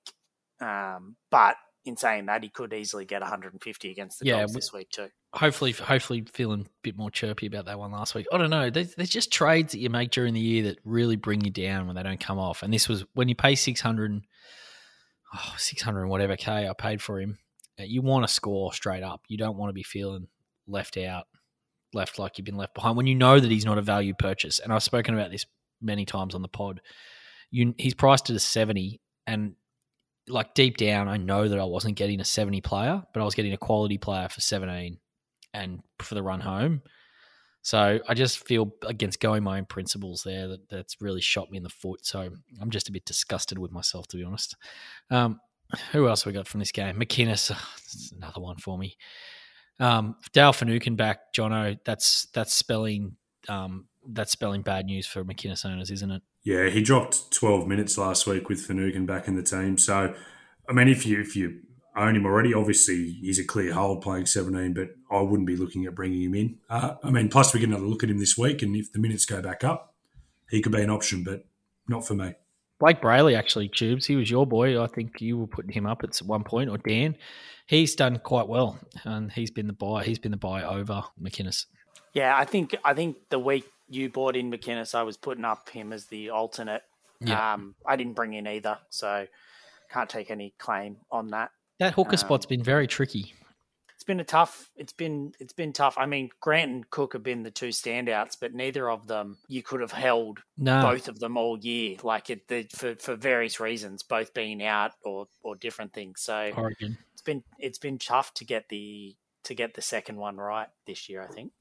[0.61, 1.55] um, but
[1.85, 5.07] in saying that, he could easily get 150 against the Yeah, Dogs this week too.
[5.33, 8.27] Hopefully, hopefully feeling a bit more chirpy about that one last week.
[8.33, 8.69] I don't know.
[8.69, 11.87] There's, there's just trades that you make during the year that really bring you down
[11.87, 12.63] when they don't come off.
[12.63, 14.21] And this was when you pay 600,
[15.33, 17.37] oh, 600 and whatever K I paid for him.
[17.79, 19.21] uh, You want to score straight up.
[19.27, 20.27] You don't want to be feeling
[20.67, 21.27] left out,
[21.93, 24.59] left like you've been left behind when you know that he's not a value purchase.
[24.59, 25.45] And I've spoken about this
[25.81, 26.81] many times on the pod.
[27.51, 29.55] You, he's priced at a 70 and
[30.27, 33.35] like deep down, I know that I wasn't getting a 70 player, but I was
[33.35, 34.97] getting a quality player for 17
[35.53, 36.81] and for the run home.
[37.61, 41.57] So I just feel against going my own principles there that that's really shot me
[41.57, 42.05] in the foot.
[42.05, 42.29] So
[42.61, 44.55] I'm just a bit disgusted with myself, to be honest.
[45.11, 45.41] Um,
[45.91, 46.95] who else we got from this game?
[46.95, 48.97] McInnes, that's another one for me.
[49.79, 51.77] Um, Dale Finucane back, Jono.
[51.85, 53.15] That's that's spelling
[53.47, 56.21] um, that's spelling bad news for McInnes owners, isn't it?
[56.43, 59.77] Yeah, he dropped 12 minutes last week with Finucane back in the team.
[59.77, 60.13] So,
[60.67, 61.61] I mean, if you if you
[61.95, 65.85] own him already, obviously he's a clear hold playing 17, but I wouldn't be looking
[65.85, 66.57] at bringing him in.
[66.69, 68.99] Uh, I mean, plus we get another look at him this week, and if the
[68.99, 69.93] minutes go back up,
[70.49, 71.45] he could be an option, but
[71.87, 72.33] not for me.
[72.79, 74.05] Blake Brailey actually, Tubes.
[74.05, 74.81] He was your boy.
[74.81, 77.17] I think you were putting him up at one point, or Dan.
[77.67, 80.03] He's done quite well, and he's been the buy.
[80.03, 81.65] He's been the buy over McInnes.
[82.13, 85.69] Yeah, I think I think the week you bought in McInnes, I was putting up
[85.69, 86.83] him as the alternate.
[87.19, 87.53] Yeah.
[87.53, 89.27] Um, I didn't bring in either, so
[89.91, 91.51] can't take any claim on that.
[91.79, 93.33] That hooker Um, spot's been very tricky.
[93.95, 94.71] It's been a tough.
[94.77, 95.97] It's been it's been tough.
[95.97, 99.61] I mean, Grant and Cook have been the two standouts, but neither of them you
[99.61, 103.59] could have held No, both of them all year, like it the, for for various
[103.59, 106.21] reasons, both being out or or different things.
[106.21, 106.97] So Oregon.
[107.11, 111.09] it's been it's been tough to get the to get the second one right this
[111.09, 111.21] year.
[111.21, 111.51] I think.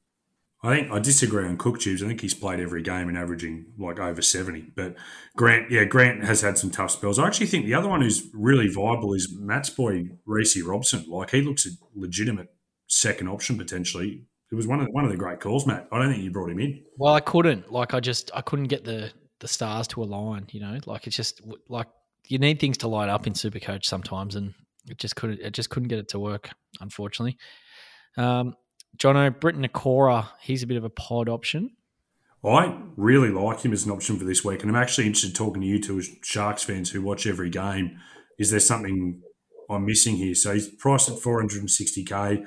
[0.62, 2.02] I think I disagree on Cook Tubes.
[2.02, 4.72] I think he's played every game and averaging like over 70.
[4.74, 4.96] But
[5.36, 7.18] Grant, yeah, Grant has had some tough spells.
[7.18, 11.04] I actually think the other one who's really viable is Matt's boy, Reece Robson.
[11.09, 12.48] Like he looks a legitimate
[12.88, 14.24] second option potentially.
[14.50, 15.86] It was one of the, one of the great calls, Matt.
[15.92, 16.82] I don't think you brought him in.
[16.96, 17.70] Well, I couldn't.
[17.70, 20.46] Like, I just I couldn't get the the stars to align.
[20.50, 21.86] You know, like it's just like
[22.26, 24.54] you need things to line up in Supercoach sometimes, and
[24.88, 25.40] it just couldn't.
[25.40, 26.48] It just couldn't get it to work,
[26.80, 27.36] unfortunately.
[28.16, 28.54] Um,
[28.97, 31.70] Jono Briton Nikora, he's a bit of a pod option.
[32.45, 35.34] I really like him as an option for this week, and I'm actually interested in
[35.34, 37.99] talking to you two as Sharks fans who watch every game.
[38.39, 39.20] Is there something
[39.68, 40.34] I'm missing here?
[40.34, 42.47] So he's priced at 460k,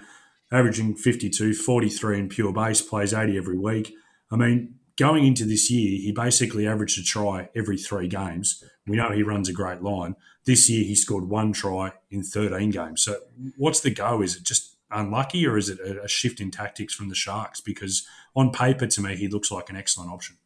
[0.52, 3.94] averaging 52, 43 in pure base, plays 80 every week.
[4.32, 8.64] I mean, going into this year, he basically averaged a try every three games.
[8.88, 10.16] We know he runs a great line.
[10.46, 13.04] This year, he scored one try in 13 games.
[13.04, 13.18] So,
[13.58, 14.22] what's the go?
[14.22, 17.62] Is it just unlucky, or is it a shift in tactics from the Sharks?
[17.62, 20.38] Because on paper, to me, he looks like an excellent option.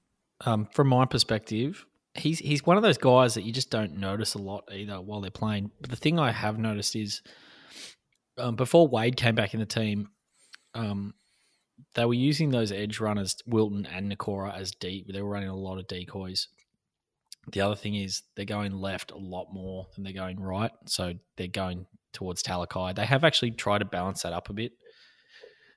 [0.45, 4.33] Um, from my perspective, he's he's one of those guys that you just don't notice
[4.33, 5.71] a lot either while they're playing.
[5.81, 7.21] But the thing I have noticed is
[8.37, 10.09] um, before Wade came back in the team,
[10.73, 11.13] um,
[11.93, 15.11] they were using those edge runners, Wilton and Nikora, as deep.
[15.11, 16.47] They were running a lot of decoys.
[17.51, 20.71] The other thing is they're going left a lot more than they're going right.
[20.87, 21.85] So they're going
[22.15, 22.95] towards Talakai.
[22.95, 24.73] They have actually tried to balance that up a bit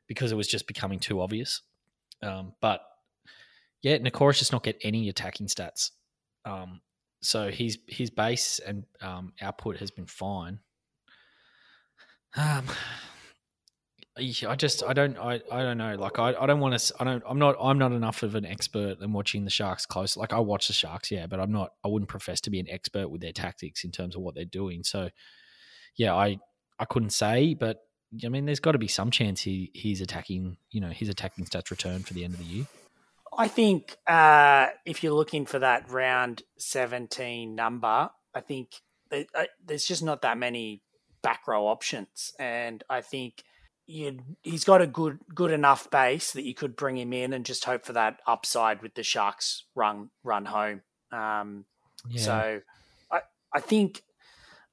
[0.06, 1.60] because it was just becoming too obvious.
[2.22, 2.80] Um, but
[3.82, 5.90] yeah, Nikora's just not get any attacking stats.
[6.44, 6.80] Um,
[7.20, 10.60] so his his base and um, output has been fine.
[12.36, 12.64] Um,
[14.18, 17.04] I just I don't I, I don't know like I, I don't want to I
[17.04, 20.32] don't I'm not I'm not enough of an expert in watching the Sharks close like
[20.32, 23.08] I watch the Sharks yeah but I'm not I wouldn't profess to be an expert
[23.08, 25.08] with their tactics in terms of what they're doing so
[25.98, 26.38] yeah I
[26.78, 27.80] I couldn't say but
[28.24, 31.44] I mean there's got to be some chance he he's attacking you know his attacking
[31.44, 32.66] stats return for the end of the year.
[33.36, 38.70] I think uh, if you're looking for that round 17 number, I think
[39.10, 40.82] that, uh, there's just not that many
[41.22, 43.44] back row options, and I think
[43.86, 47.46] you he's got a good good enough base that you could bring him in and
[47.46, 50.82] just hope for that upside with the Sharks run run home.
[51.10, 51.64] Um,
[52.08, 52.22] yeah.
[52.22, 52.60] So
[53.10, 53.20] I
[53.52, 54.02] I think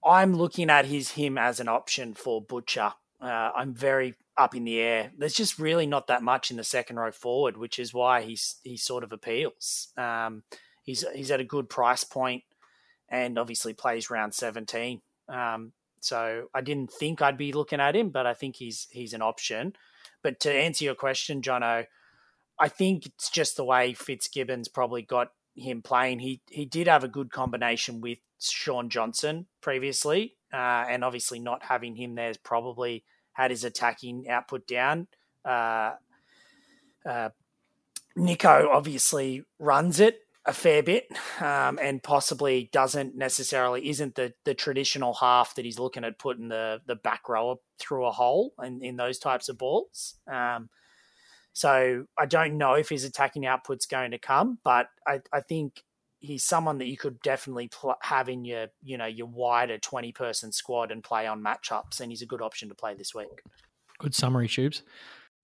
[0.06, 2.94] I'm looking at his him as an option for Butcher.
[3.20, 5.12] Uh, I'm very up in the air.
[5.18, 8.58] There's just really not that much in the second row forward, which is why he's
[8.64, 9.90] he sort of appeals.
[9.98, 10.44] Um,
[10.84, 12.44] he's he's at a good price point,
[13.10, 15.02] and obviously plays round 17.
[15.28, 19.14] Um, so I didn't think I'd be looking at him, but I think he's he's
[19.14, 19.74] an option.
[20.22, 21.86] But to answer your question, Jono,
[22.60, 26.20] I think it's just the way Fitzgibbon's probably got him playing.
[26.20, 28.20] He he did have a good combination with
[28.50, 34.30] Shaun Johnson previously, uh, and obviously not having him there has probably had his attacking
[34.30, 35.08] output down.
[35.44, 35.94] Uh,
[37.06, 37.30] uh,
[38.16, 41.08] Nico obviously runs it a fair bit,
[41.42, 46.50] um, and possibly doesn't necessarily isn't the the traditional half that he's looking at putting
[46.50, 50.16] the the back rower through a hole in, in those types of balls.
[50.32, 50.70] Um,
[51.52, 55.84] so I don't know if his attacking output's going to come, but I, I think
[56.26, 60.12] he's someone that you could definitely pl- have in your you know your wider twenty
[60.12, 63.42] person squad and play on matchups, and he's a good option to play this week.
[64.00, 64.84] good summary tubes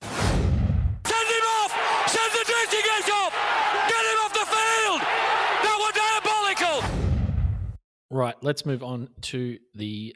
[0.02, 1.72] Send him off!
[2.08, 3.34] Send the dressing gate off!
[3.88, 5.02] Get him off the field!
[5.64, 6.90] That was diabolical!
[8.10, 10.16] Right, let's move on to the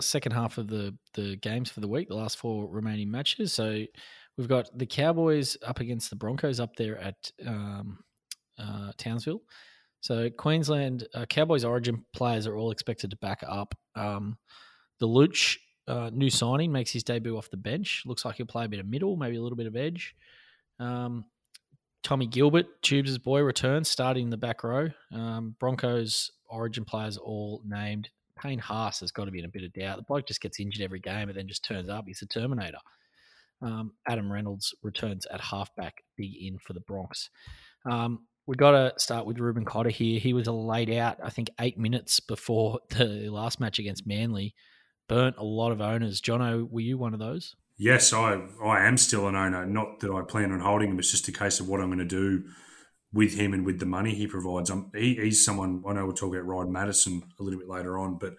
[0.00, 3.52] second half of the the games for the week, the last four remaining matches.
[3.52, 3.84] So
[4.36, 7.98] we've got the Cowboys up against the Broncos up there at um,
[8.58, 9.40] uh, Townsville.
[10.04, 13.74] So Queensland uh, Cowboys Origin players are all expected to back up.
[13.96, 14.36] Um,
[15.00, 15.56] the Luch
[15.88, 18.02] uh, new signing makes his debut off the bench.
[18.04, 20.14] Looks like he'll play a bit of middle, maybe a little bit of edge.
[20.78, 21.24] Um,
[22.02, 24.90] Tommy Gilbert, Tubes' boy, returns, starting in the back row.
[25.10, 28.10] Um, Broncos origin players all named.
[28.38, 29.96] Payne Haas has got to be in a bit of doubt.
[29.96, 32.04] The bloke just gets injured every game and then just turns up.
[32.06, 32.76] He's a Terminator.
[33.62, 37.30] Um, Adam Reynolds returns at halfback, big in for the Bronx.
[37.90, 40.18] Um, we got to start with Reuben Cotter here.
[40.20, 44.54] He was laid out, I think, eight minutes before the last match against Manly.
[45.08, 46.20] Burnt a lot of owners.
[46.20, 47.54] Jono, were you one of those?
[47.76, 49.66] Yes, I I am still an owner.
[49.66, 50.98] Not that I plan on holding him.
[50.98, 52.44] It's just a case of what I'm going to do
[53.12, 54.70] with him and with the money he provides.
[54.70, 57.98] I'm, he, he's someone I know we'll talk about Ryan Matterson a little bit later
[57.98, 58.34] on, but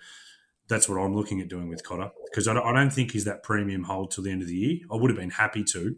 [0.68, 3.44] that's what I'm looking at doing with Cotter because I I don't think he's that
[3.44, 4.80] premium hold till the end of the year.
[4.92, 5.96] I would have been happy to,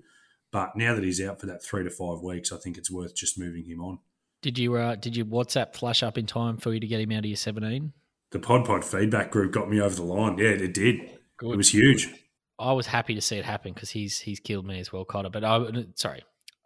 [0.57, 3.13] but now that he's out for that three to five weeks, I think it's worth
[3.13, 3.99] just moving him on.
[4.41, 7.11] Did you uh, did you WhatsApp flash up in time for you to get him
[7.11, 7.93] out of your seventeen?
[8.31, 10.39] The Pod Pod feedback group got me over the line.
[10.39, 11.11] Yeah, it did.
[11.37, 11.51] Good.
[11.51, 12.11] It was huge.
[12.57, 15.29] I was happy to see it happen because he's he's killed me as well, Cotter.
[15.29, 16.23] But I sorry,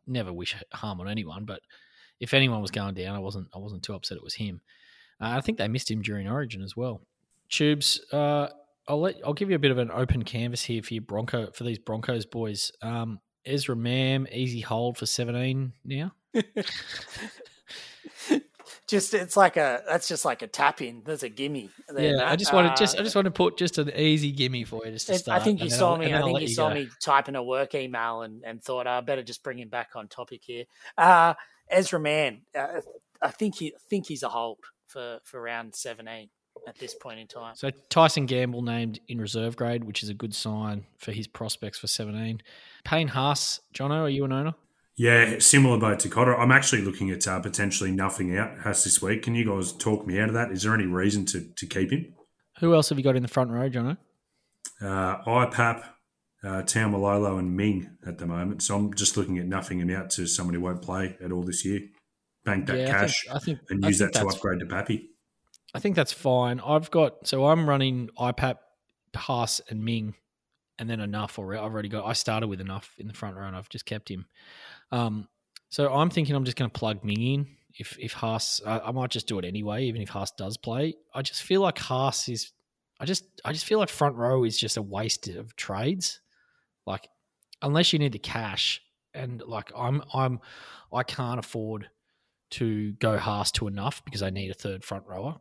[0.08, 1.44] never wish harm on anyone.
[1.44, 1.60] But
[2.22, 4.62] if anyone was going down, I wasn't I wasn't too upset it was him.
[5.20, 7.02] Uh, I think they missed him during Origin as well.
[7.50, 8.48] Tubes, uh,
[8.88, 11.52] I'll let I'll give you a bit of an open canvas here for your Bronco
[11.52, 12.72] for these Broncos boys.
[12.82, 16.14] Um, Ezra Mam, easy hold for seventeen now.
[18.88, 21.02] just it's like a that's just like a tap in.
[21.06, 21.70] There's a gimme.
[21.90, 22.40] there, yeah, I Matt.
[22.40, 24.92] just wanted Uh, just I just want to put just an easy gimme for you
[24.92, 25.42] just to it- start.
[25.42, 26.14] I think you saw I'll- me.
[26.14, 26.76] I think let you saw go.
[26.76, 29.92] me type in a work email and, and thought I better just bring him back
[29.96, 30.66] on topic here.
[30.98, 31.34] Uh,
[31.70, 32.82] Ezra Mam, uh,
[33.22, 36.30] I think he think he's a hold for for round seventeen
[36.68, 37.56] at this point in time.
[37.56, 41.80] So Tyson Gamble named in reserve grade, which is a good sign for his prospects
[41.80, 42.42] for 17.
[42.84, 44.54] Payne Haas, Jono, are you an owner?
[44.98, 46.38] Yeah, similar boat to Cotter.
[46.38, 49.24] I'm actually looking at uh, potentially nothing out Haas this week.
[49.24, 50.52] Can you guys talk me out of that?
[50.52, 52.14] Is there any reason to, to keep him?
[52.60, 53.98] Who else have you got in the front row, Jono?
[54.82, 55.84] Uh, IPAP,
[56.44, 58.62] uh, Taumalolo, and Ming at the moment.
[58.62, 61.44] So I'm just looking at nothing him out to someone who won't play at all
[61.44, 61.82] this year.
[62.44, 64.60] Bank that Yeah, I cash think- I think- and I use think that to upgrade
[64.60, 65.10] to Pappy.
[65.74, 66.60] I think that's fine.
[66.60, 68.58] I've got so I'm running IPAP,
[69.16, 70.16] Haas, and Ming,
[70.78, 71.62] and then enough already.
[71.62, 72.06] I've already got.
[72.06, 74.26] I started with enough in the front row, and I've just kept him.
[74.92, 75.28] Um,
[75.70, 77.48] so I'm thinking I'm just going to plug Ming in.
[77.78, 80.96] If if Haas, I, I might just do it anyway, even if Haas does play.
[81.14, 82.52] I just feel like Haas is.
[83.00, 86.20] I just I just feel like front row is just a waste of trades.
[86.86, 87.08] Like
[87.62, 88.82] unless you need the cash,
[89.14, 90.40] and like I'm I'm
[90.94, 91.90] I can't afford
[92.52, 95.38] to go Haas to enough because I need a third front rower.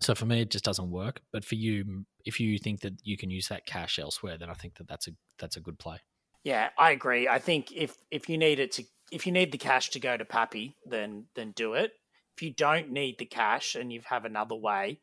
[0.00, 1.20] So for me, it just doesn't work.
[1.32, 4.54] But for you, if you think that you can use that cash elsewhere, then I
[4.54, 5.98] think that that's a that's a good play.
[6.44, 7.28] Yeah, I agree.
[7.28, 10.16] I think if if you need it to if you need the cash to go
[10.16, 11.92] to Pappy, then then do it.
[12.36, 15.00] If you don't need the cash and you have another way,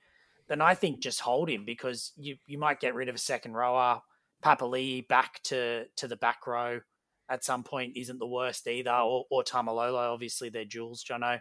[0.48, 3.54] then I think just hold him because you you might get rid of a second
[3.54, 4.02] rower.
[4.43, 6.80] Papali back to to the back row
[7.30, 10.14] at some point isn't the worst either, or, or Taumalolo.
[10.14, 11.39] Obviously, they're duels, Jono.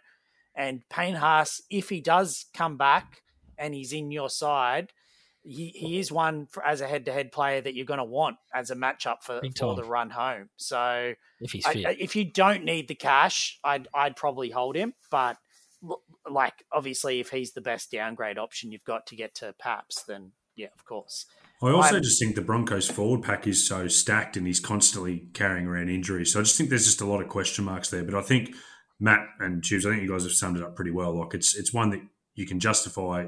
[0.54, 3.22] And Payne Haas, if he does come back
[3.58, 4.92] and he's in your side,
[5.42, 8.04] he, he is one for, as a head to head player that you're going to
[8.04, 10.48] want as a matchup for, for the run home.
[10.56, 14.74] So If he's fit, I- if you don't need the cash, I'd I'd probably hold
[14.76, 14.94] him.
[15.10, 15.36] But
[16.30, 20.32] like obviously, if he's the best downgrade option you've got to get to Paps, then
[20.56, 21.26] yeah, of course.
[21.62, 25.28] I also I'm- just think the Broncos forward pack is so stacked and he's constantly
[25.34, 26.32] carrying around injuries.
[26.32, 28.04] So I just think there's just a lot of question marks there.
[28.04, 28.54] But I think
[29.00, 31.18] Matt and Tubes, I think you guys have summed it up pretty well.
[31.18, 32.00] Like it's it's one that
[32.34, 33.26] you can justify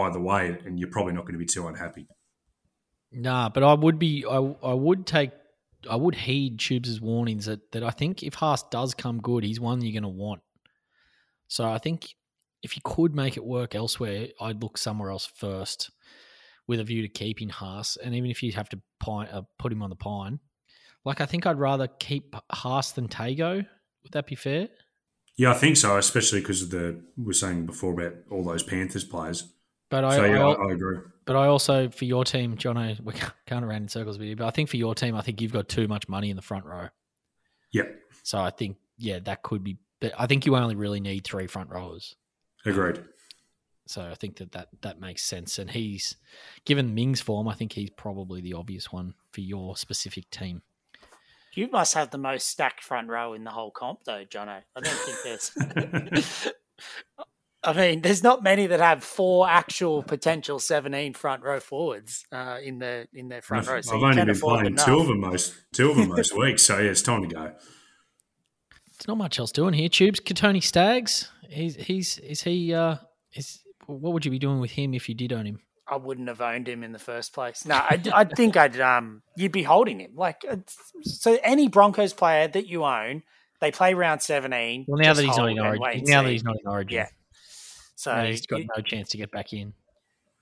[0.00, 2.06] either way, and you're probably not going to be too unhappy.
[3.12, 3.48] nah.
[3.48, 4.24] But I would be.
[4.28, 5.30] I I would take.
[5.88, 9.60] I would heed Tubes' warnings that that I think if Haas does come good, he's
[9.60, 10.42] one you're going to want.
[11.48, 12.14] So I think
[12.62, 15.90] if you could make it work elsewhere, I'd look somewhere else first,
[16.66, 17.96] with a view to keeping Haas.
[18.02, 20.40] And even if you have to pine, uh, put him on the pine,
[21.04, 23.66] like I think I'd rather keep Haas than Tago.
[24.02, 24.68] Would that be fair?
[25.36, 28.62] Yeah, I think so, especially because of the we were saying before about all those
[28.62, 29.52] Panthers players.
[29.88, 30.98] But I, So yeah, I, I, I agree.
[31.26, 33.14] But I also, for your team, Jono, we're
[33.48, 35.52] going around in circles with you, but I think for your team, I think you've
[35.52, 36.88] got too much money in the front row.
[37.72, 41.24] Yep, So I think, yeah, that could be, but I think you only really need
[41.24, 42.14] three front rowers.
[42.64, 43.02] agreed.
[43.88, 45.58] So I think that that, that makes sense.
[45.58, 46.16] And he's,
[46.64, 50.62] given Ming's form, I think he's probably the obvious one for your specific team.
[51.54, 54.60] You must have the most stacked front row in the whole comp, though, Jono.
[54.76, 56.52] I don't think there's.
[57.66, 62.58] I mean, there's not many that have four actual potential 17 front row forwards uh,
[62.62, 63.80] in their in their front I've, row.
[63.80, 66.78] So I've only been playing two of them most two of them most weeks, so
[66.78, 67.52] yeah, it's time to go.
[68.94, 69.88] It's not much else doing here.
[69.88, 72.96] Tubes, Kotoni Staggs, he's, he's, is he, uh,
[73.34, 75.60] is, what would you be doing with him if you did own him?
[75.86, 77.64] I wouldn't have owned him in the first place.
[77.64, 80.12] No, I, I think I'd um you'd be holding him.
[80.16, 80.44] Like
[81.02, 83.22] so, any Broncos player that you own
[83.60, 84.84] They play round seventeen.
[84.88, 87.08] Well, now that he's not in Origin, now that he's not in Origin, Yeah.
[87.96, 89.72] So now he's got you- no chance to get back in.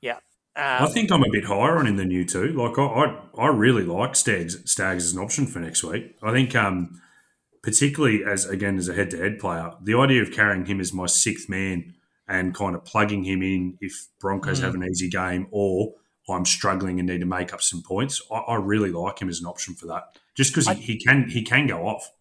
[0.00, 0.18] yeah.
[0.56, 2.52] I Um, think I'm a bit higher on him than you two.
[2.52, 6.14] Like I, I, I really like Staggs, Staggs as an option for next week.
[6.22, 7.00] I think, um,
[7.62, 11.48] particularly as again as a head-to-head player, the idea of carrying him as my sixth
[11.48, 11.94] man
[12.28, 14.62] and kind of plugging him in if Broncos Mm.
[14.62, 15.94] have an easy game or
[16.28, 18.22] I'm struggling and need to make up some points.
[18.30, 21.28] I, I really like him as an option for that, just because he, he can
[21.30, 22.12] he can go off.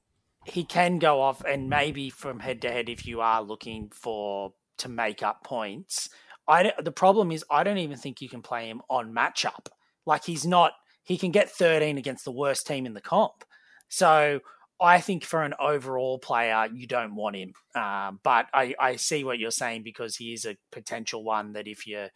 [0.46, 4.54] he can go off and maybe from head to head if you are looking for
[4.80, 6.10] to make up points.
[6.48, 9.68] I the problem is I don't even think you can play him on matchup.
[10.06, 13.44] Like he's not he can get 13 against the worst team in the comp.
[13.90, 14.40] So
[14.82, 17.54] I think for an overall player you don't want him.
[17.76, 21.68] Um, but I, I see what you're saying because he is a potential one that
[21.68, 22.08] if you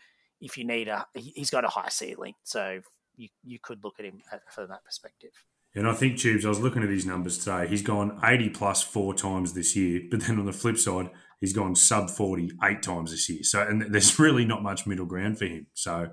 [0.41, 2.33] if you need a he- he's got a high ceiling.
[2.43, 2.81] So
[3.15, 4.21] you you could look at him
[4.53, 5.31] from that perspective.
[5.75, 7.67] And I think Tubes, I was looking at his numbers today.
[7.67, 11.53] He's gone 80 plus four times this year, but then on the flip side, he's
[11.53, 13.43] gone sub 40 eight times this year.
[13.43, 15.67] So, and there's really not much middle ground for him.
[15.73, 16.09] So,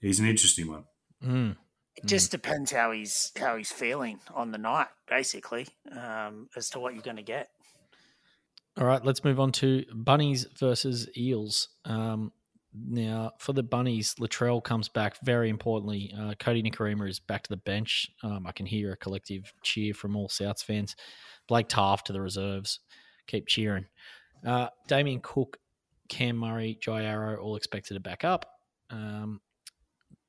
[0.00, 0.84] he's an interesting one.
[1.24, 1.56] Mm.
[1.96, 6.78] It just depends how he's how he's feeling on the night, basically, um, as to
[6.78, 7.48] what you're going to get.
[8.78, 11.68] All right, let's move on to bunnies versus eels.
[11.84, 12.30] Um,
[12.72, 15.16] now, for the bunnies, Latrell comes back.
[15.24, 18.08] Very importantly, uh, Kodi Nikorima is back to the bench.
[18.22, 20.94] Um, I can hear a collective cheer from all Souths fans.
[21.48, 22.78] Blake Taaffe to the reserves.
[23.28, 23.86] Keep cheering.
[24.44, 25.58] Uh, Damien Cook,
[26.08, 28.46] Cam Murray, Jai Arrow, all expected to back up.
[28.90, 29.40] Um,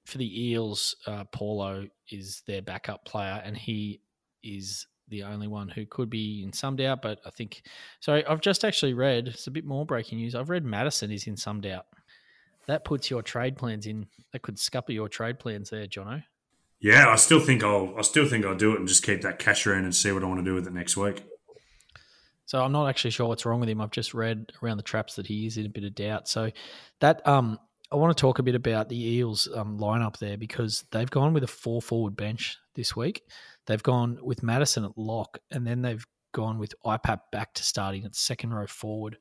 [0.06, 4.02] for the Eels, uh, Paulo is their backup player, and he
[4.44, 7.02] is the only one who could be in some doubt.
[7.02, 7.64] But I think,
[8.00, 9.28] sorry, I've just actually read.
[9.28, 10.36] It's a bit more breaking news.
[10.36, 11.86] I've read Matterson is in some doubt.
[12.68, 14.08] That puts your trade plans in.
[14.34, 16.24] That could scupper your trade plans there, Jono.
[16.80, 19.40] Yeah, I still think I'll, I still think I'll do it and just keep that
[19.40, 21.26] cash around and see what I want to do with it next week.
[22.50, 23.80] So I'm not actually sure what's wrong with him.
[23.80, 26.28] I've just read around the traps that he is in a bit of doubt.
[26.28, 26.50] So
[27.00, 27.60] that um,
[27.92, 31.32] I want to talk a bit about the Eels um, lineup there because they've gone
[31.34, 33.22] with a four forward bench this week.
[33.68, 38.04] They've gone with Matterson at lock, and then they've gone with IPAP back to starting
[38.04, 39.20] at second row forward,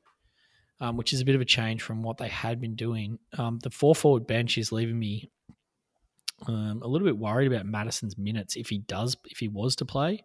[0.81, 3.19] um, which is a bit of a change from what they had been doing.
[3.37, 5.29] Um, the four forward bench is leaving me
[6.47, 9.85] um, a little bit worried about Matterson's minutes if he does, if he was to
[9.85, 10.23] play.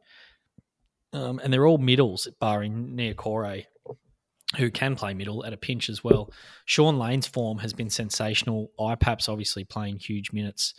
[1.15, 3.65] Um, and they're all middles, barring Neokore,
[4.57, 6.33] who can play middle at a pinch as well.
[6.65, 8.73] Shaun Lane's form has been sensational.
[8.79, 10.75] IPAP's obviously playing huge minutes.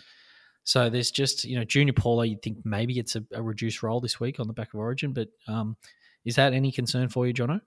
[0.65, 4.01] So there's just, you know, Junior Paulo, you'd think maybe it's a, a reduced role
[4.01, 5.77] this week on the back of Origin, but um,
[6.25, 7.61] is that any concern for you, Jono?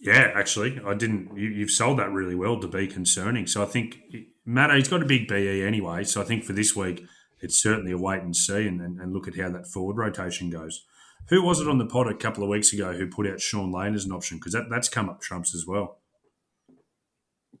[0.00, 1.36] Yeah, actually, I didn't.
[1.36, 3.46] You, you've sold that really well to be concerning.
[3.46, 3.98] So I think
[4.44, 6.04] Matt, he's got a big BE anyway.
[6.04, 7.04] So I think for this week,
[7.40, 10.50] it's certainly a wait and see and, and, and look at how that forward rotation
[10.50, 10.84] goes.
[11.28, 13.72] Who was it on the pod a couple of weeks ago who put out Shaun
[13.72, 14.38] Lane as an option?
[14.38, 15.98] Because that, that's come up trumps as well.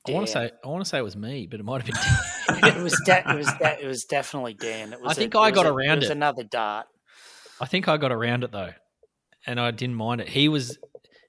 [0.08, 1.86] I want to say I want to say it was me, but it might have
[2.48, 2.64] been.
[2.76, 4.92] it was de- it was de- it was definitely Dan.
[4.92, 6.00] It was I think a- I it was got a- around it.
[6.02, 6.12] Was it.
[6.12, 6.86] another dart.
[7.60, 8.70] I think I got around it though,
[9.46, 10.28] and I didn't mind it.
[10.28, 10.78] He was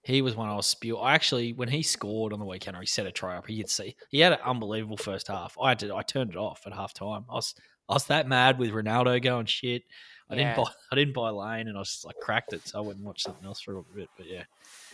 [0.04, 0.98] he was one I was spew.
[0.98, 3.58] I actually when he scored on the weekend or he set a try up, he
[3.58, 5.58] could see he had an unbelievable first half.
[5.60, 7.26] I had to I turned it off at half time.
[7.32, 7.56] I was
[7.90, 9.84] I was that mad with Ronaldo going shit.
[10.30, 10.56] I Yeah.
[10.56, 13.06] didn't buy I didn't buy Lane, and I just like cracked it, so I wouldn't
[13.06, 14.10] watch something else for a little bit.
[14.18, 14.44] But yeah,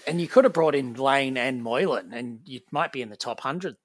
[0.07, 3.17] And you could have brought in Lane and Moylan, and you might be in the
[3.17, 3.77] top hundred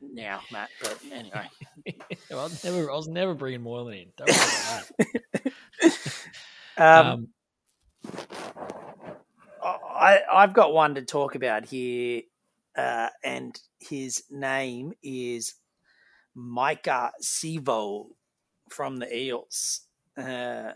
[0.00, 0.70] now, Matt.
[0.80, 1.48] But anyway,
[1.86, 4.12] I was never I was never bringing Moylan in.
[4.16, 4.88] Don't worry about
[5.82, 5.96] that.
[6.78, 7.28] um, Um,
[9.62, 12.22] I I've got one to talk about here,
[12.76, 15.54] uh, and his name is
[16.36, 18.06] Maika Sivo
[18.70, 19.82] from the Eels.
[20.16, 20.72] Uh,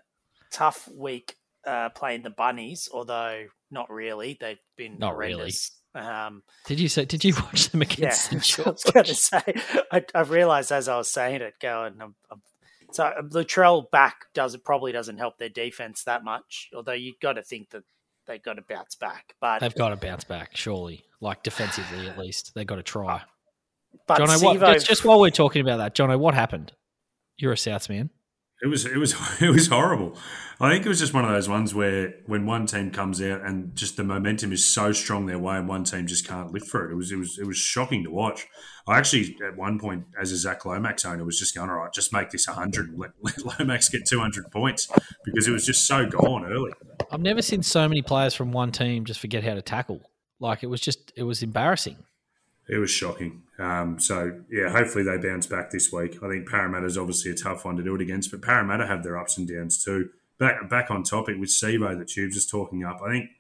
[0.51, 1.37] tough week
[1.67, 4.37] uh, playing the Bunnies, although not really.
[4.41, 5.53] They've been Not really.
[5.95, 7.05] Um, did you say?
[7.05, 9.43] Did you watch them against yeah, against I was going to say.
[9.93, 11.95] I, I realised as I was saying it, going.
[12.01, 12.43] I'm, I'm,
[12.93, 16.71] so Latrell back does it probably doesn't help their defense that much.
[16.75, 17.83] Although you've got to think that
[18.27, 19.35] they've got to bounce back.
[19.41, 21.05] But They've got to bounce back, surely.
[21.21, 23.23] Like defensively, at least they've got to try.
[24.07, 26.73] but Jono, what, Sivo- just, just while we're talking about that, Jono, what happened?
[27.37, 28.11] You're a Souths man.
[28.63, 30.17] It was it was it was horrible.
[30.61, 33.43] I think it was just one of those ones where when one team comes out
[33.43, 36.67] and just the momentum is so strong their way, and one team just can't live
[36.67, 36.93] for it.
[36.93, 38.47] It was it was it was shocking to watch.
[38.87, 41.93] I actually at one point as a Zac Lomax owner was just going all right,
[41.93, 44.89] just make this hundred and let, let Lomax get two hundred points
[45.25, 46.73] because it was just so gone early.
[47.11, 50.01] I've never seen so many players from one team just forget how to tackle.
[50.41, 51.97] Like it was just, it was embarrassing.
[52.69, 53.43] It was shocking.
[53.59, 56.23] Um, so yeah, hopefully they bounce back this week.
[56.23, 59.19] I think Parramatta's obviously a tough one to do it against, but Parramatta have their
[59.19, 60.11] ups and downs too.
[60.39, 63.01] back back on topic with Sivo that Tubes is talking up.
[63.05, 63.31] I think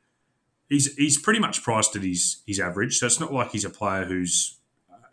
[0.68, 2.99] he's he's pretty much priced at his his average.
[2.99, 4.59] So it's not like he's a player who's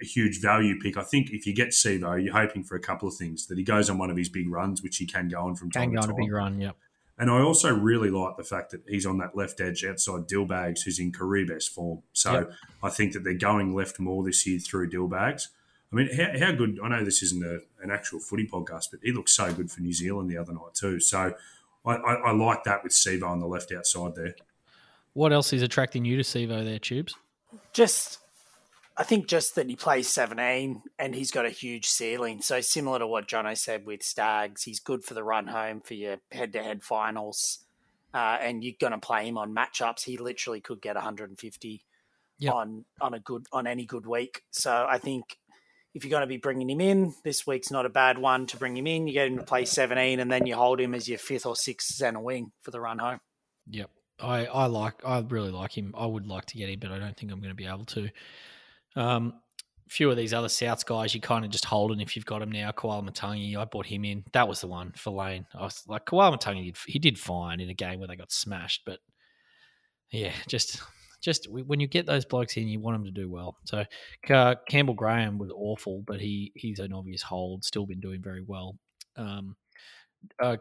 [0.02, 0.98] a huge value pick.
[0.98, 3.64] I think if you get Sivo, you're hoping for a couple of things that he
[3.64, 5.96] goes on one of his big runs, which he can go on from time Can
[5.96, 6.22] go to on a time.
[6.22, 6.60] big run.
[6.62, 6.76] Yep.
[7.22, 10.82] And I also really like the fact that he's on that left edge outside Dillbags,
[10.84, 12.02] who's in career best form.
[12.14, 12.52] So Yep.
[12.82, 15.50] I think that they're going left more this year through Dillbags.
[15.94, 16.80] I mean, how, how good?
[16.84, 19.82] I know this isn't a, an actual footy podcast, but he looked so good for
[19.82, 21.00] New Zealand the other night too.
[21.00, 21.36] So
[21.86, 24.34] I, I, I like that with Sivo on the left outside there.
[25.14, 27.14] What else is attracting you to Sivo there, Tubes?
[27.72, 28.18] Just,
[29.02, 32.40] I think just that he plays 17 and he's got a huge ceiling.
[32.44, 35.96] So similar to what Jono said with Staggs, he's good for the run home for
[35.96, 37.66] your head-to-head finals.
[38.14, 40.04] Uh, and you're going to play him on matchups.
[40.04, 41.84] He literally could get 150
[42.38, 42.54] Yep.
[42.54, 44.44] on on a good on any good week.
[44.52, 45.38] So I think
[45.96, 48.58] if you're going to be bringing him in, this week's not a bad one to
[48.58, 49.08] bring him in.
[49.08, 51.56] You get him to play 17, and then you hold him as your fifth or
[51.56, 53.20] sixth center wing for the run home.
[53.70, 53.90] Yep.
[54.20, 55.96] I, I like I really like him.
[55.98, 57.86] I would like to get him, but I don't think I'm going to be able
[57.86, 58.10] to.
[58.96, 59.34] Um,
[59.90, 62.52] few of these other Souths guys, you kind of just hold, if you've got him
[62.52, 64.24] now, Koloamatangi, I bought him in.
[64.32, 65.46] That was the one for Lane.
[65.54, 69.00] I was like, Koloamatangi, he did fine in a game where they got smashed, but
[70.12, 70.82] yeah, just
[71.22, 73.56] just when you get those blokes in, you want them to do well.
[73.66, 73.86] So
[74.30, 77.64] uh, Campbell Graham was awful, but he he's an obvious hold.
[77.64, 78.78] Still been doing very well.
[79.16, 79.56] Um,
[80.42, 80.58] uh,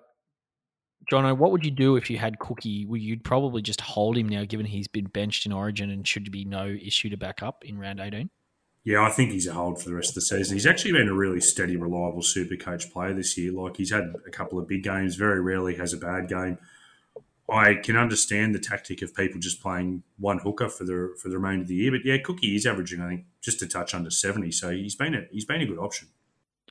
[1.10, 2.86] Jono, what would you do if you had Cookie?
[2.86, 6.30] Well, you'd probably just hold him now, given he's been benched in Origin and should
[6.30, 8.30] be no issue to back up in round 18.
[8.84, 10.56] Yeah, I think he's a hold for the rest of the season.
[10.56, 13.52] He's actually been a really steady, reliable super coach player this year.
[13.52, 16.58] Like he's had a couple of big games, very rarely has a bad game.
[17.50, 21.36] I can understand the tactic of people just playing one hooker for the for the
[21.36, 24.10] remainder of the year, but yeah, Cookie is averaging I think just a touch under
[24.10, 26.08] seventy, so he's been a he's been a good option.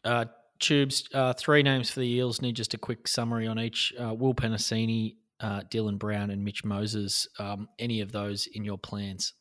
[0.03, 0.25] Uh,
[0.59, 2.41] Tubes, uh, three names for the Eels.
[2.41, 3.93] Need just a quick summary on each.
[3.99, 7.27] Uh, Will Penisini, uh, Dylan Brown, and Mitch Moses.
[7.39, 9.33] Um, any of those in your plans?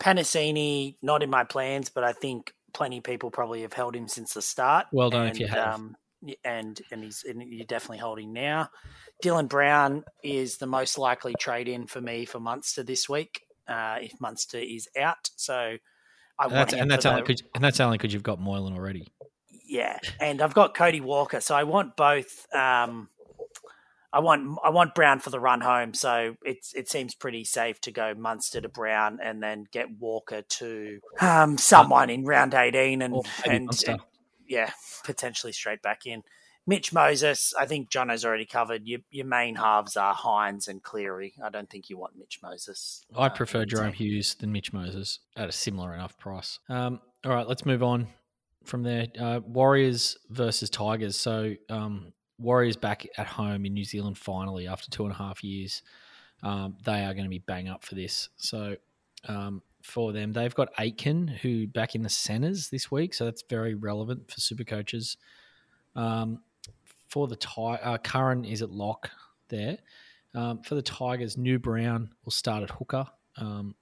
[0.00, 4.08] Penisini, not in my plans, but I think plenty of people probably have held him
[4.08, 4.86] since the start.
[4.92, 5.74] Well done if and, you have.
[5.74, 5.96] Um,
[6.42, 8.70] and and he's and you're definitely holding now.
[9.22, 13.42] Dylan Brown is the most likely trade in for me for Munster this week.
[13.68, 17.62] Uh, if Munster is out, so I And want that's, and that's only 'cause- and
[17.62, 19.06] that's only because you've got Moylan already.
[19.74, 22.46] Yeah, and I've got Cody Walker, so I want both.
[22.54, 23.08] Um,
[24.12, 27.80] I want I want Brown for the run home, so it's it seems pretty safe
[27.80, 33.02] to go Munster to Brown and then get Walker to um, someone in round eighteen,
[33.02, 34.00] and and, and
[34.46, 34.70] yeah,
[35.02, 36.22] potentially straight back in.
[36.68, 38.86] Mitch Moses, I think John has already covered.
[38.86, 41.34] Your your main halves are Hynes and Cleary.
[41.44, 43.04] I don't think you want Mitch Moses.
[43.12, 43.92] I uh, prefer in Jahrome.
[43.92, 46.60] Hughes than Mitch Moses at a similar enough price.
[46.68, 48.06] Um, all right, let's move on
[48.64, 49.06] from there.
[49.18, 51.16] Uh, Warriors versus Tigers.
[51.16, 55.42] So um, Warriors back at home in New Zealand finally after two and a half
[55.44, 55.82] years.
[56.42, 58.28] Um, they are going to be bang up for this.
[58.36, 58.76] So
[59.28, 63.14] um, for them, they've got Aitken who back in the centres this week.
[63.14, 65.16] So that's very relevant for super coaches.
[65.96, 66.40] Um,
[67.08, 69.10] for the Ti- uh, Curran is at lock
[69.48, 69.78] there.
[70.34, 73.06] Um, for the Tigers, New Brown will start at hooker.
[73.36, 73.74] Um,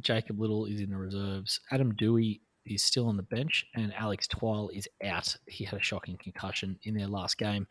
[0.00, 1.60] Jacob Liddle is in the reserves.
[1.70, 5.36] Adam Doueihi is still on the bench, and Alex Twal is out.
[5.46, 7.66] He had a shocking concussion in their last game.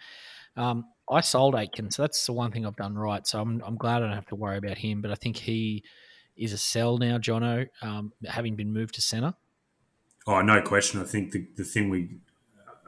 [0.56, 3.26] Um, I sold Aitken, so that's the one thing I've done right.
[3.26, 5.02] So I'm, I'm glad I don't have to worry about him.
[5.02, 5.84] But I think he
[6.38, 9.34] is a sell now, Jono, um, having been moved to centre.
[10.26, 11.02] Oh, no question.
[11.02, 12.18] I think the, the thing we,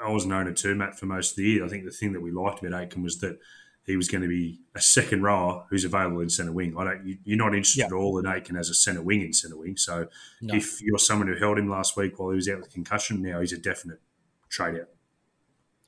[0.03, 1.65] I was known it too, Matt, for most of the year.
[1.65, 3.39] I think the thing that we liked about Aitken was that
[3.85, 6.75] he was going to be a second rower who's available in centre wing.
[6.77, 7.85] I don't, you, you're not interested Yeah.
[7.87, 9.77] at all in Aitken as a centre wing in centre wing.
[9.77, 10.07] So
[10.41, 10.55] No.
[10.55, 13.39] if you're someone who held him last week while he was out with concussion, now
[13.41, 13.99] he's a definite
[14.49, 14.89] trade out.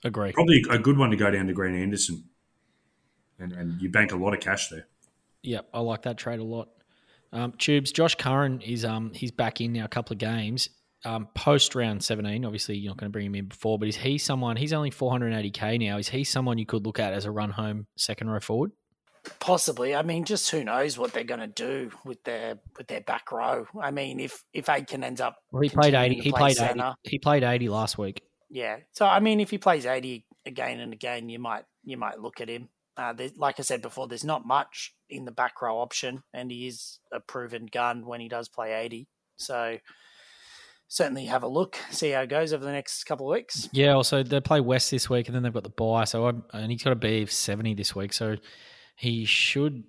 [0.04, 0.32] Agree.
[0.32, 2.26] Probably a good one to go down to Green Anderson.
[3.40, 4.88] And, and you bank a lot of cash there.
[5.44, 6.70] Yep, I like that trade a lot.
[7.32, 10.70] Um, Tubes, Josh Curran is um he's back in now a couple of games.
[11.06, 13.96] Um, post round seventeen, obviously you're not going to bring him in before, but is
[13.98, 14.58] he someone?
[14.58, 15.98] He's only 480k now.
[16.00, 18.72] Is he someone you could look at as a run home second row forward?
[19.40, 19.94] Possibly.
[19.94, 23.32] I mean, just who knows what they're going to do with their with their back
[23.32, 23.66] row.
[23.82, 26.16] I mean, if if Aitken ends up, Well, he played eighty.
[26.16, 26.80] He play played eighty.
[26.80, 28.22] centre, He played eighty last week.
[28.50, 28.78] Yeah.
[28.94, 32.42] So I mean, if he plays eighty again and again, you might you might look
[32.42, 32.70] at him.
[32.96, 36.66] Uh, like I said before, there's not much in the back row option, and he
[36.68, 39.08] is a proven gun when he does play eighty.
[39.36, 39.78] So
[40.88, 43.70] certainly have a look, see how it goes over the next couple of weeks.
[43.72, 43.94] Yeah.
[43.94, 46.06] Also, they play West this week, and then they've got the bye.
[46.06, 48.14] So I'm, and he's got a B of seventy this week.
[48.14, 48.38] So
[48.96, 49.84] he should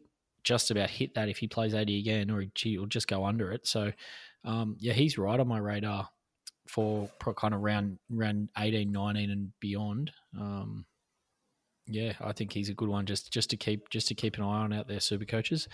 [0.45, 3.53] just about hit that if he plays eighty again, or he, will just go under
[3.53, 3.67] it.
[3.67, 3.93] So
[4.45, 6.09] um, yeah, he's right on my radar
[6.67, 10.13] for, for kind of round round 18, 19 and beyond.
[10.39, 10.87] Um,
[11.87, 14.43] Yeah, I think he's a good one just just to keep just to keep an
[14.43, 15.69] eye on out there, super coaches.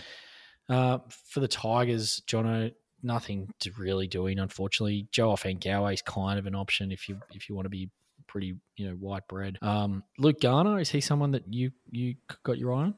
[0.67, 2.71] Uh, for the Tigers, Jono,
[3.05, 5.07] nothing to really doing, unfortunately.
[5.11, 7.89] Joe Ofahengaue is kind of an option if you if you want to be
[8.27, 9.57] pretty, you know, white bread.
[9.61, 12.95] Um, Luke Garner, is he someone that you you got your eye on?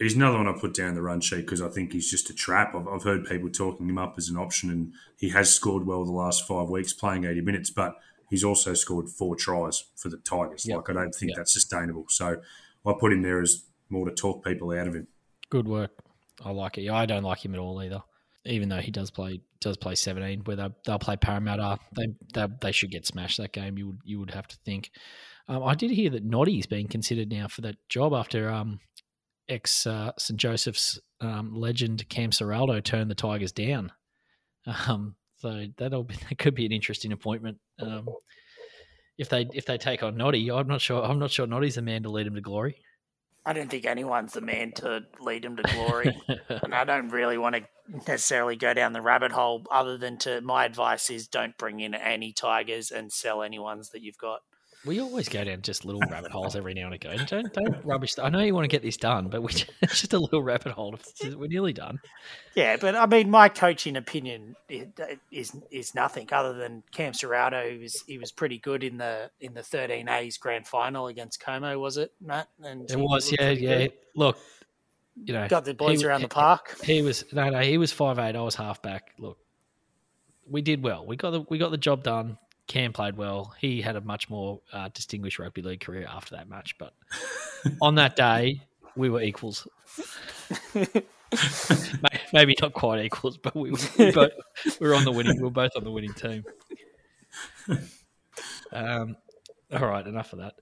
[0.00, 2.34] He's another one I put down the run sheet because I think he's just a
[2.34, 2.74] trap.
[2.74, 6.04] I've, I've heard people talking him up as an option, and he has scored well
[6.04, 7.96] the last five weeks, playing 80 minutes, but
[8.30, 10.66] he's also scored four tries for the Tigers.
[10.66, 10.76] Yep.
[10.76, 11.36] Like, I don't think Yep.
[11.36, 12.06] that's sustainable.
[12.08, 12.40] So
[12.84, 15.06] I put him there as more to talk people out of him.
[15.50, 15.92] Good work.
[16.44, 16.90] I like it.
[16.90, 18.02] I don't like him at all either.
[18.46, 22.46] Even though he does play does play seventeen, where they, they'll play Parramatta, they, they
[22.60, 23.76] they should get smashed that game.
[23.76, 24.90] You would you would have to think.
[25.48, 28.80] Um, I did hear that Noddy is being considered now for that job after um,
[29.48, 33.92] ex uh, St Joseph's um, legend Cam Ciraldo turned the Tigers down.
[34.66, 37.58] Um, so that'll be that could be an interesting appointment.
[37.78, 38.08] Um,
[39.18, 41.02] if they if they take on Noddy, I'm not sure.
[41.02, 42.76] I'm not sure Noddy's the man to lead him to glory.
[43.44, 46.20] I don't think anyone's the man to lead him to glory.
[46.62, 47.62] and I don't really want to
[48.06, 51.94] necessarily go down the rabbit hole other than to my advice is don't bring in
[51.94, 54.40] any tigers and sell any ones that you've got.
[54.86, 57.26] We always go down just little rabbit holes every now and again.
[57.26, 58.18] Don't don't rubbish.
[58.18, 59.52] I know you want to get this done, but we
[59.82, 60.94] it's just a little rabbit hole.
[61.22, 61.98] We're nearly done.
[62.54, 67.72] Yeah, but I mean, my coaching opinion is is nothing other than Cam Ciraldo.
[67.72, 71.78] He was he was pretty good in the in the 13A's grand final against Como,
[71.78, 72.48] was it, Matt?
[72.62, 73.78] And It was, yeah, yeah.
[73.78, 73.92] good.
[74.16, 74.38] Look,
[75.22, 76.76] you know, Got the boys he- around the park.
[76.82, 77.60] He was no, no.
[77.60, 78.34] He was five eight.
[78.34, 79.12] I was halfback.
[79.18, 79.36] Look,
[80.48, 81.04] we did well.
[81.04, 82.38] We got the we got the job done.
[82.70, 83.52] Cam played well.
[83.58, 86.78] He had a much more uh, distinguished rugby league career after that match.
[86.78, 86.94] But
[87.82, 88.62] on that day,
[88.94, 89.66] we were equals.
[92.32, 94.30] Maybe not quite equals, but we, we both
[94.78, 95.36] we were on the winning.
[95.38, 96.44] We were both on the winning team.
[98.72, 99.16] Um,
[99.72, 100.54] all right, enough of that.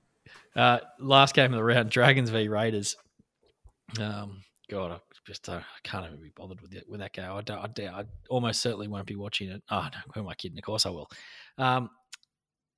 [0.56, 2.96] Uh, last game of the round: Dragons v Raiders.
[4.00, 7.30] Um, God, I just uh, I can't even be bothered with it with that game.
[7.30, 7.78] I don't.
[7.78, 9.62] I, I almost certainly won't be watching it.
[9.70, 10.56] Oh no, who am I kidding?
[10.56, 11.10] Of course I will.
[11.58, 11.90] Um,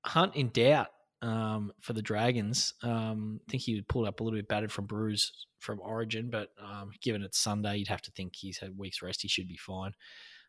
[0.04, 0.88] Hunt in doubt
[1.22, 2.74] um, for the Dragons.
[2.82, 6.48] Um, I think he pulled up a little bit battered from bruise from Origin, but
[6.58, 9.22] um, given it's Sunday, you'd have to think he's had week's rest.
[9.22, 9.92] He should be fine.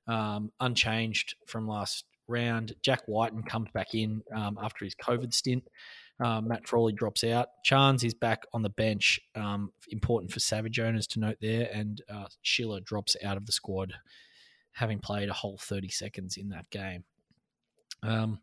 [0.08, 2.74] Um, unchanged from last round.
[2.82, 5.68] Jack Whiten comes back in um, after his COVID stint.
[6.20, 7.50] Matt Frawley drops out.
[7.64, 9.20] Chance is back on the bench.
[9.36, 11.70] Um, important for Savage owners to note there.
[11.74, 13.94] And uh, Schiller drops out of the squad,
[14.74, 17.04] having played a whole 30 seconds in that game.
[18.04, 18.39] Um,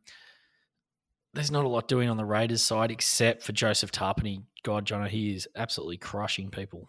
[1.35, 4.45] there's not a lot doing on the Raiders side except for Joseph Tapine.
[4.63, 6.89] God, John, he is absolutely crushing people.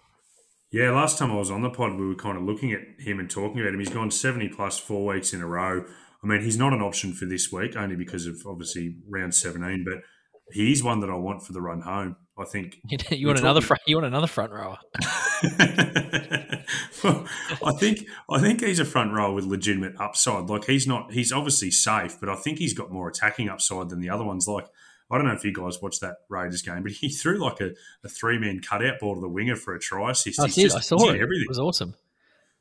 [0.72, 3.20] Yeah, last time I was on the pod, we were kind of looking at him
[3.20, 3.80] and talking about him.
[3.80, 5.84] He's gone 70 plus four weeks in a row.
[6.24, 9.84] I mean, he's not an option for this week, only because of obviously round 17,
[9.84, 10.03] but
[10.51, 12.17] he's one that I want for the run home.
[12.39, 12.79] I think.
[13.11, 13.81] You want another front?
[13.85, 14.77] You want another front rower?
[17.03, 17.25] well,
[17.65, 20.49] I think I think he's a front row with legitimate upside.
[20.49, 23.99] Like he's not he's obviously safe, but I think he's got more attacking upside than
[23.99, 24.47] the other ones.
[24.47, 24.67] Like
[25.11, 27.71] I don't know if you guys watched that Raiders game, but he threw like a,
[28.03, 30.39] a three man cutout ball to the winger for a try assist.
[30.39, 30.55] I did.
[30.55, 31.15] just- I saw it.
[31.21, 31.43] Everything.
[31.45, 31.95] It was awesome.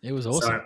[0.03, 0.51] It was awesome.
[0.51, 0.61] So,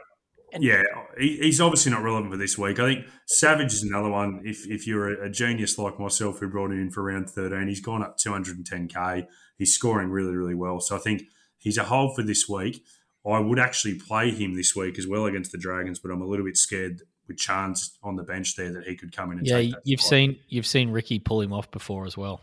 [0.59, 0.83] yeah,
[1.19, 2.79] he, he's obviously not relevant for this week.
[2.79, 4.43] I think Savage is another one.
[4.45, 7.69] If if you're a, a genius like myself who brought him in for round 13,
[7.69, 9.27] he's gone up 210k.
[9.57, 10.81] He's scoring really, really well.
[10.81, 11.23] So I think
[11.59, 12.83] he's a hold for this week.
[13.27, 16.27] I would actually play him this week as well against the Dragons, but I'm a
[16.27, 19.47] little bit scared with Chance on the bench there that he could come in and
[19.47, 20.11] yeah, take that you've spot.
[20.11, 22.41] seen you've seen Ricky pull him off before as well.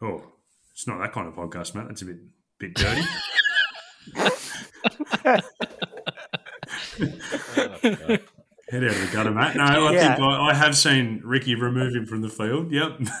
[0.00, 0.22] Oh,
[0.72, 1.86] it's not that kind of podcast, mate.
[1.88, 2.18] That's a bit
[2.58, 3.02] bit dirty.
[8.70, 9.56] Head out of the gutter, mate.
[9.56, 10.14] No, I Yeah.
[10.16, 12.70] think I, I have seen Ricky remove him from the field.
[12.70, 12.98] Yep.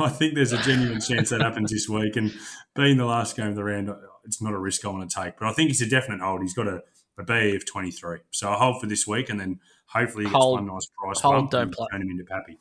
[0.00, 2.16] I think there's a genuine chance that happens this week.
[2.16, 2.32] And
[2.74, 3.88] being the last game of the round,
[4.24, 5.38] it's not a risk I want to take.
[5.38, 6.42] But I think he's a definite hold.
[6.42, 6.82] He's got a,
[7.18, 8.18] a BE of 23.
[8.32, 9.28] So a hold for this week.
[9.28, 10.58] And then hopefully he gets Hold.
[10.58, 11.86] one nice price Hold, don't and play.
[11.92, 12.58] turn him into Pappy.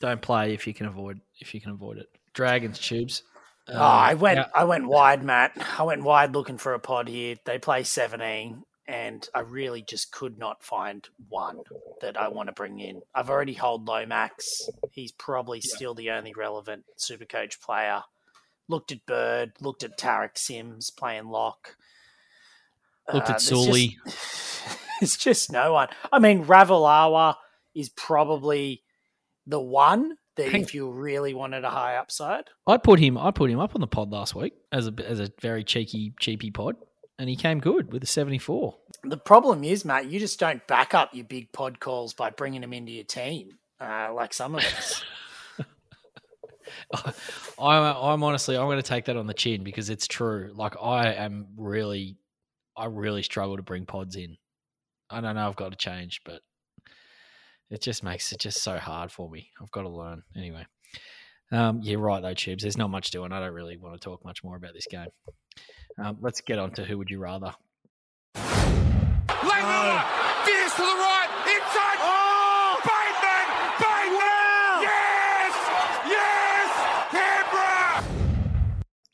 [0.00, 2.06] Don't play if you can avoid if you can avoid it.
[2.34, 3.22] Dragons tubes.
[3.68, 5.52] Uh, Oh, I went yeah, I went wide, Matt.
[5.78, 7.36] I went wide looking for a pod here.
[7.44, 11.60] They play 17 and I really just could not find one
[12.00, 13.02] that I want to bring in.
[13.14, 14.68] I've already hold Lomax.
[14.90, 18.02] He's probably still the only relevant Supercoach player.
[18.66, 21.76] Looked at Bird, looked at Tariq Sims playing lock.
[23.12, 23.98] looked Uh, at there's Sully.
[24.06, 25.88] just- It's just no one.
[26.10, 27.36] I mean, Ravalawa
[27.72, 28.82] is probably
[29.46, 32.44] the one that Hang- if you really wanted a high upside.
[32.66, 33.16] I put him.
[33.16, 36.14] I put him up on the pod last week as a as a very cheeky
[36.18, 36.74] cheapy pod,
[37.18, 38.76] and he came good with a seventy four.
[39.04, 42.60] The problem is, Matt, you just don't back up your big pod calls by bringing
[42.60, 45.04] them into your team, uh, like some of us.
[47.58, 50.52] I'm, I'm honestly, I'm going to take that on the chin because it's true.
[50.54, 52.16] Like I am really,
[52.76, 54.36] I really struggle to bring pods in.
[55.10, 55.48] I don't know.
[55.48, 56.42] I've got to change, but
[57.70, 59.50] it just makes it just so hard for me.
[59.60, 60.66] I've got to learn anyway.
[61.50, 62.62] Um, yeah, right though, Tubes.
[62.62, 63.32] There's not much doing.
[63.32, 65.08] I don't really want to talk much more about this game.
[66.00, 67.52] Um, let's get on to who would you rather.
[68.36, 70.04] Langer,
[70.46, 71.98] veers to the right, inside.
[72.00, 73.48] Oh, Bateman,
[73.82, 74.82] Bateman.
[74.86, 75.54] Yes,
[76.06, 76.70] yes,
[77.10, 78.04] Canberra.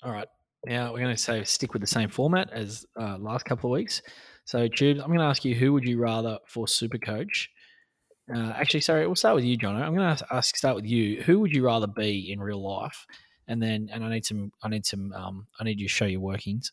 [0.02, 0.28] All right.
[0.66, 3.74] Now we're going to say stick with the same format as uh, last couple of
[3.74, 4.02] weeks.
[4.44, 7.48] So, Tubes, I'm going to ask you who would you rather for Super Coach?
[8.34, 9.80] Uh, actually, sorry, we'll start with you, John.
[9.80, 11.22] I'm going to ask start with you.
[11.22, 13.06] Who would you rather be in real life?
[13.48, 16.06] And then, and I need some, I need some, um, I need you to show
[16.06, 16.72] your workings.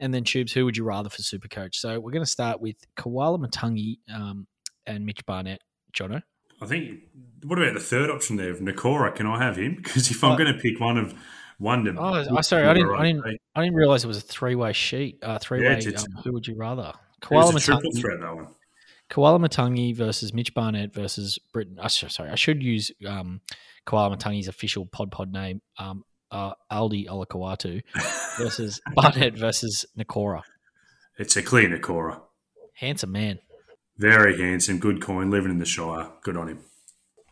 [0.00, 1.78] And then, Tubes, who would you rather for Super Coach?
[1.78, 4.46] So we're going to start with Koloamatangi um,
[4.86, 5.60] and Mitch Barnett.
[5.92, 6.22] Jono.
[6.62, 7.00] I think.
[7.44, 9.14] What about the third option there of Nikora?
[9.14, 9.76] Can I have him?
[9.82, 10.38] Because if I'm What?
[10.38, 11.14] going to pick one of
[11.58, 13.24] one to, Oh, I sorry, I didn't, I didn't,
[13.54, 15.18] I didn't realize it was a three-way sheet.
[15.22, 15.66] Uh, three-way.
[15.72, 16.92] it's- it's- um, who would you rather?
[17.20, 18.00] Koala triple Matangi.
[18.00, 18.46] threat that one.
[19.10, 21.78] Koloamatangi versus Mitch Barnett versus Briton.
[21.78, 23.40] Uh, sorry, I should use um,
[23.86, 27.82] Koloamatangi's official pod pod name, um, uh, Aldi Olakau'atu,
[28.38, 30.42] versus Barnett versus Nikora.
[31.18, 32.20] It's a clear Nikora.
[32.74, 33.38] Handsome man.
[33.96, 36.08] Very handsome, good coin, living in the Shire.
[36.22, 36.60] Good on him.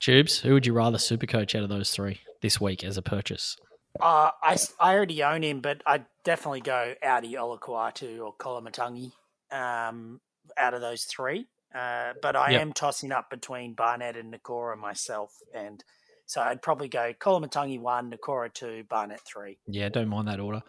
[0.01, 3.03] Tubes, who would you rather super coach out of those three this week as a
[3.03, 3.57] purchase?
[4.01, 9.13] Uh, I, s- I already own him, but I'd definitely go Audi Olakau'atu or Koloamatangi
[9.53, 10.21] um,
[10.59, 11.47] out of those three.
[11.77, 12.61] Uh, but I Yep.
[12.63, 15.35] am tossing up between Barnett and Nikora myself.
[15.55, 15.83] And
[16.25, 19.59] so I'd probably go Koloamatangi one, Nikora two, Barnett three.
[19.67, 20.63] Yeah, don't mind that order.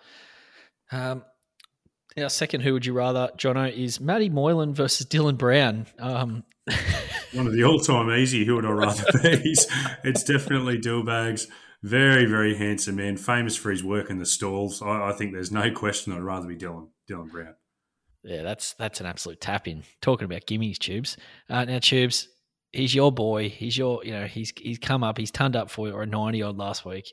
[0.91, 1.23] Um,
[2.17, 5.85] our second, who would you rather, Jono, is Matty Moylan versus Dylan Brown.
[5.99, 6.43] Um,
[7.33, 8.43] One of the all-time easy.
[8.45, 9.29] Who would I rather be?
[9.51, 9.67] It's-
[10.03, 11.47] it's definitely Dillbags.
[11.83, 13.17] Very, very handsome man.
[13.17, 14.81] Famous for his work in the stalls.
[14.81, 16.11] I, I think there's no question.
[16.11, 17.53] I'd rather be Dylan Dylan Brown.
[18.27, 19.83] Yeah, that's that's an absolute tap in.
[20.01, 21.15] Talking about gimmies, Tubes.
[21.49, 22.27] Uh, now, Tubes,
[22.73, 23.47] he's your boy.
[23.47, 25.17] He's your, you know, he's he's come up.
[25.17, 27.09] He's turned up for you or a ninety odd last week.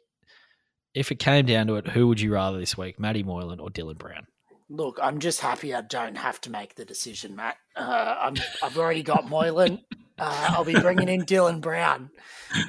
[0.93, 3.69] If it came down to it, who would you rather this week, Matty Moylan or
[3.69, 4.27] Dylan Brown?
[4.69, 7.57] Look, I'm just happy I don't have to make the decision, Matt.
[7.77, 9.81] Uh, I'm, I've already got Moylan.
[10.19, 12.11] Uh, I'll be bringing in Dylan Brown.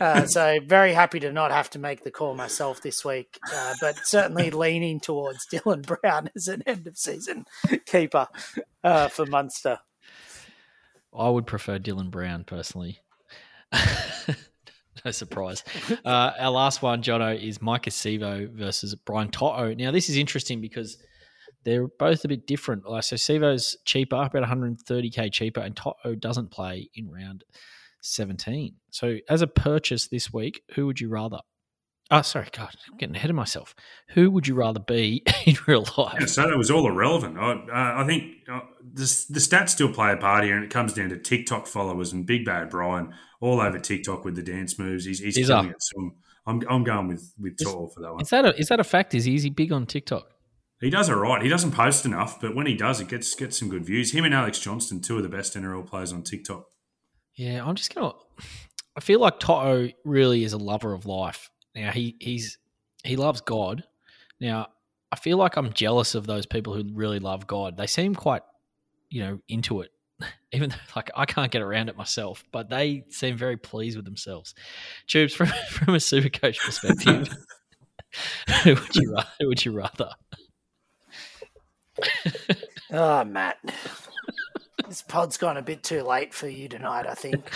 [0.01, 3.76] Uh, so very happy to not have to make the call myself this week, uh,
[3.80, 7.45] but certainly leaning towards Dylan Brown as an end of season
[7.85, 8.27] keeper
[8.84, 9.80] uh, for Munster.
[11.17, 12.99] I would prefer Dylan Brown personally.
[15.05, 15.63] no surprise.
[16.03, 19.73] Uh, our last one, Jono, is Maika Sivo versus Brian To'o.
[19.76, 20.97] Now, this is interesting because
[21.65, 22.87] they're both a bit different.
[22.87, 27.43] Like, so Sivo's cheaper, about 130k cheaper, and To'o doesn't play in round
[28.01, 28.75] 17.
[28.91, 31.39] So, as a purchase this week, who would you rather?
[32.11, 33.73] Oh, sorry, God, I'm getting ahead of myself.
[34.09, 36.29] Who would you rather be in real Yeah, life?
[36.29, 37.35] so that was all irrelevant.
[37.39, 38.59] I, uh, I think uh,
[38.93, 39.01] the,
[39.31, 42.23] the stats still play a part here, and it comes down to TikTok followers and
[42.25, 43.11] Big Bad Brian
[43.41, 45.05] all over TikTok with the dance moves.
[45.05, 45.71] He's, he's He's killing up.
[45.71, 45.81] it.
[45.81, 46.11] So I'm,
[46.45, 48.21] I'm, I'm going with with Tor for that one.
[48.21, 49.15] Is that a is that a fact?
[49.15, 50.27] Is he, is he big on TikTok?
[50.81, 51.41] He does it right.
[51.41, 54.14] He doesn't post enough, but when he does, it gets gets some good views.
[54.14, 56.65] Him and Alex Johnston, two of the best NRL players on TikTok.
[57.35, 58.14] Yeah, I'm just gonna.
[58.95, 61.49] I feel like To'o really is a lover of life.
[61.73, 62.57] Now he he's
[63.03, 63.84] he loves God.
[64.39, 64.68] Now
[65.11, 67.77] I feel like I'm jealous of those people who really love God.
[67.77, 68.41] They seem quite,
[69.10, 69.91] you know, into it.
[70.52, 74.06] Even though, like I can't get around it myself, but they seem very pleased with
[74.06, 74.56] themselves.
[75.07, 77.34] Tubes from from a super coach perspective,
[78.64, 79.15] who would you?
[79.39, 80.10] Who would you rather?
[82.91, 83.57] Oh, Matt.
[84.88, 87.49] this pod's gone a bit too late for you tonight, I think.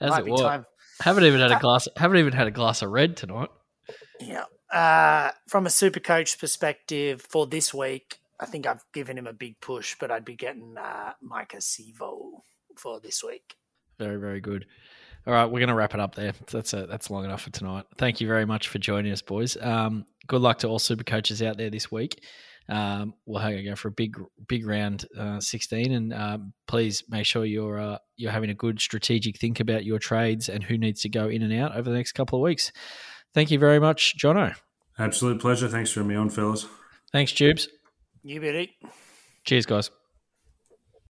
[0.00, 0.40] How's Might it work?
[0.40, 0.66] time.
[1.00, 1.88] Haven't even had a glass.
[1.96, 3.50] Haven't even had a glass of red tonight.
[4.18, 4.44] Yeah.
[4.72, 9.32] Uh, from a super coach perspective for this week, I think I've given him a
[9.32, 12.40] big push, but I'd be getting uh, Maika Sivo
[12.76, 13.54] for this week.
[13.98, 14.66] Very, very good.
[15.26, 16.32] All right, we're going to wrap it up there.
[16.50, 17.84] That's a, that's long enough for tonight.
[17.98, 19.56] Thank you very much for joining us, boys.
[19.60, 22.24] Um, good luck to all super coaches out there this week.
[22.68, 24.16] Um, we'll have to go for a big,
[24.48, 28.80] big round uh, 16, and um, please make sure you're uh, you're having a good
[28.80, 31.96] strategic think about your trades and who needs to go in and out over the
[31.96, 32.72] next couple of weeks.
[33.34, 34.54] Thank you very much, Jono.
[34.98, 35.68] Absolute pleasure.
[35.68, 36.66] Thanks for having me on, fellas.
[37.12, 37.68] Thanks, Tubes.
[38.22, 38.70] You bet it.
[39.44, 39.90] Cheers, guys.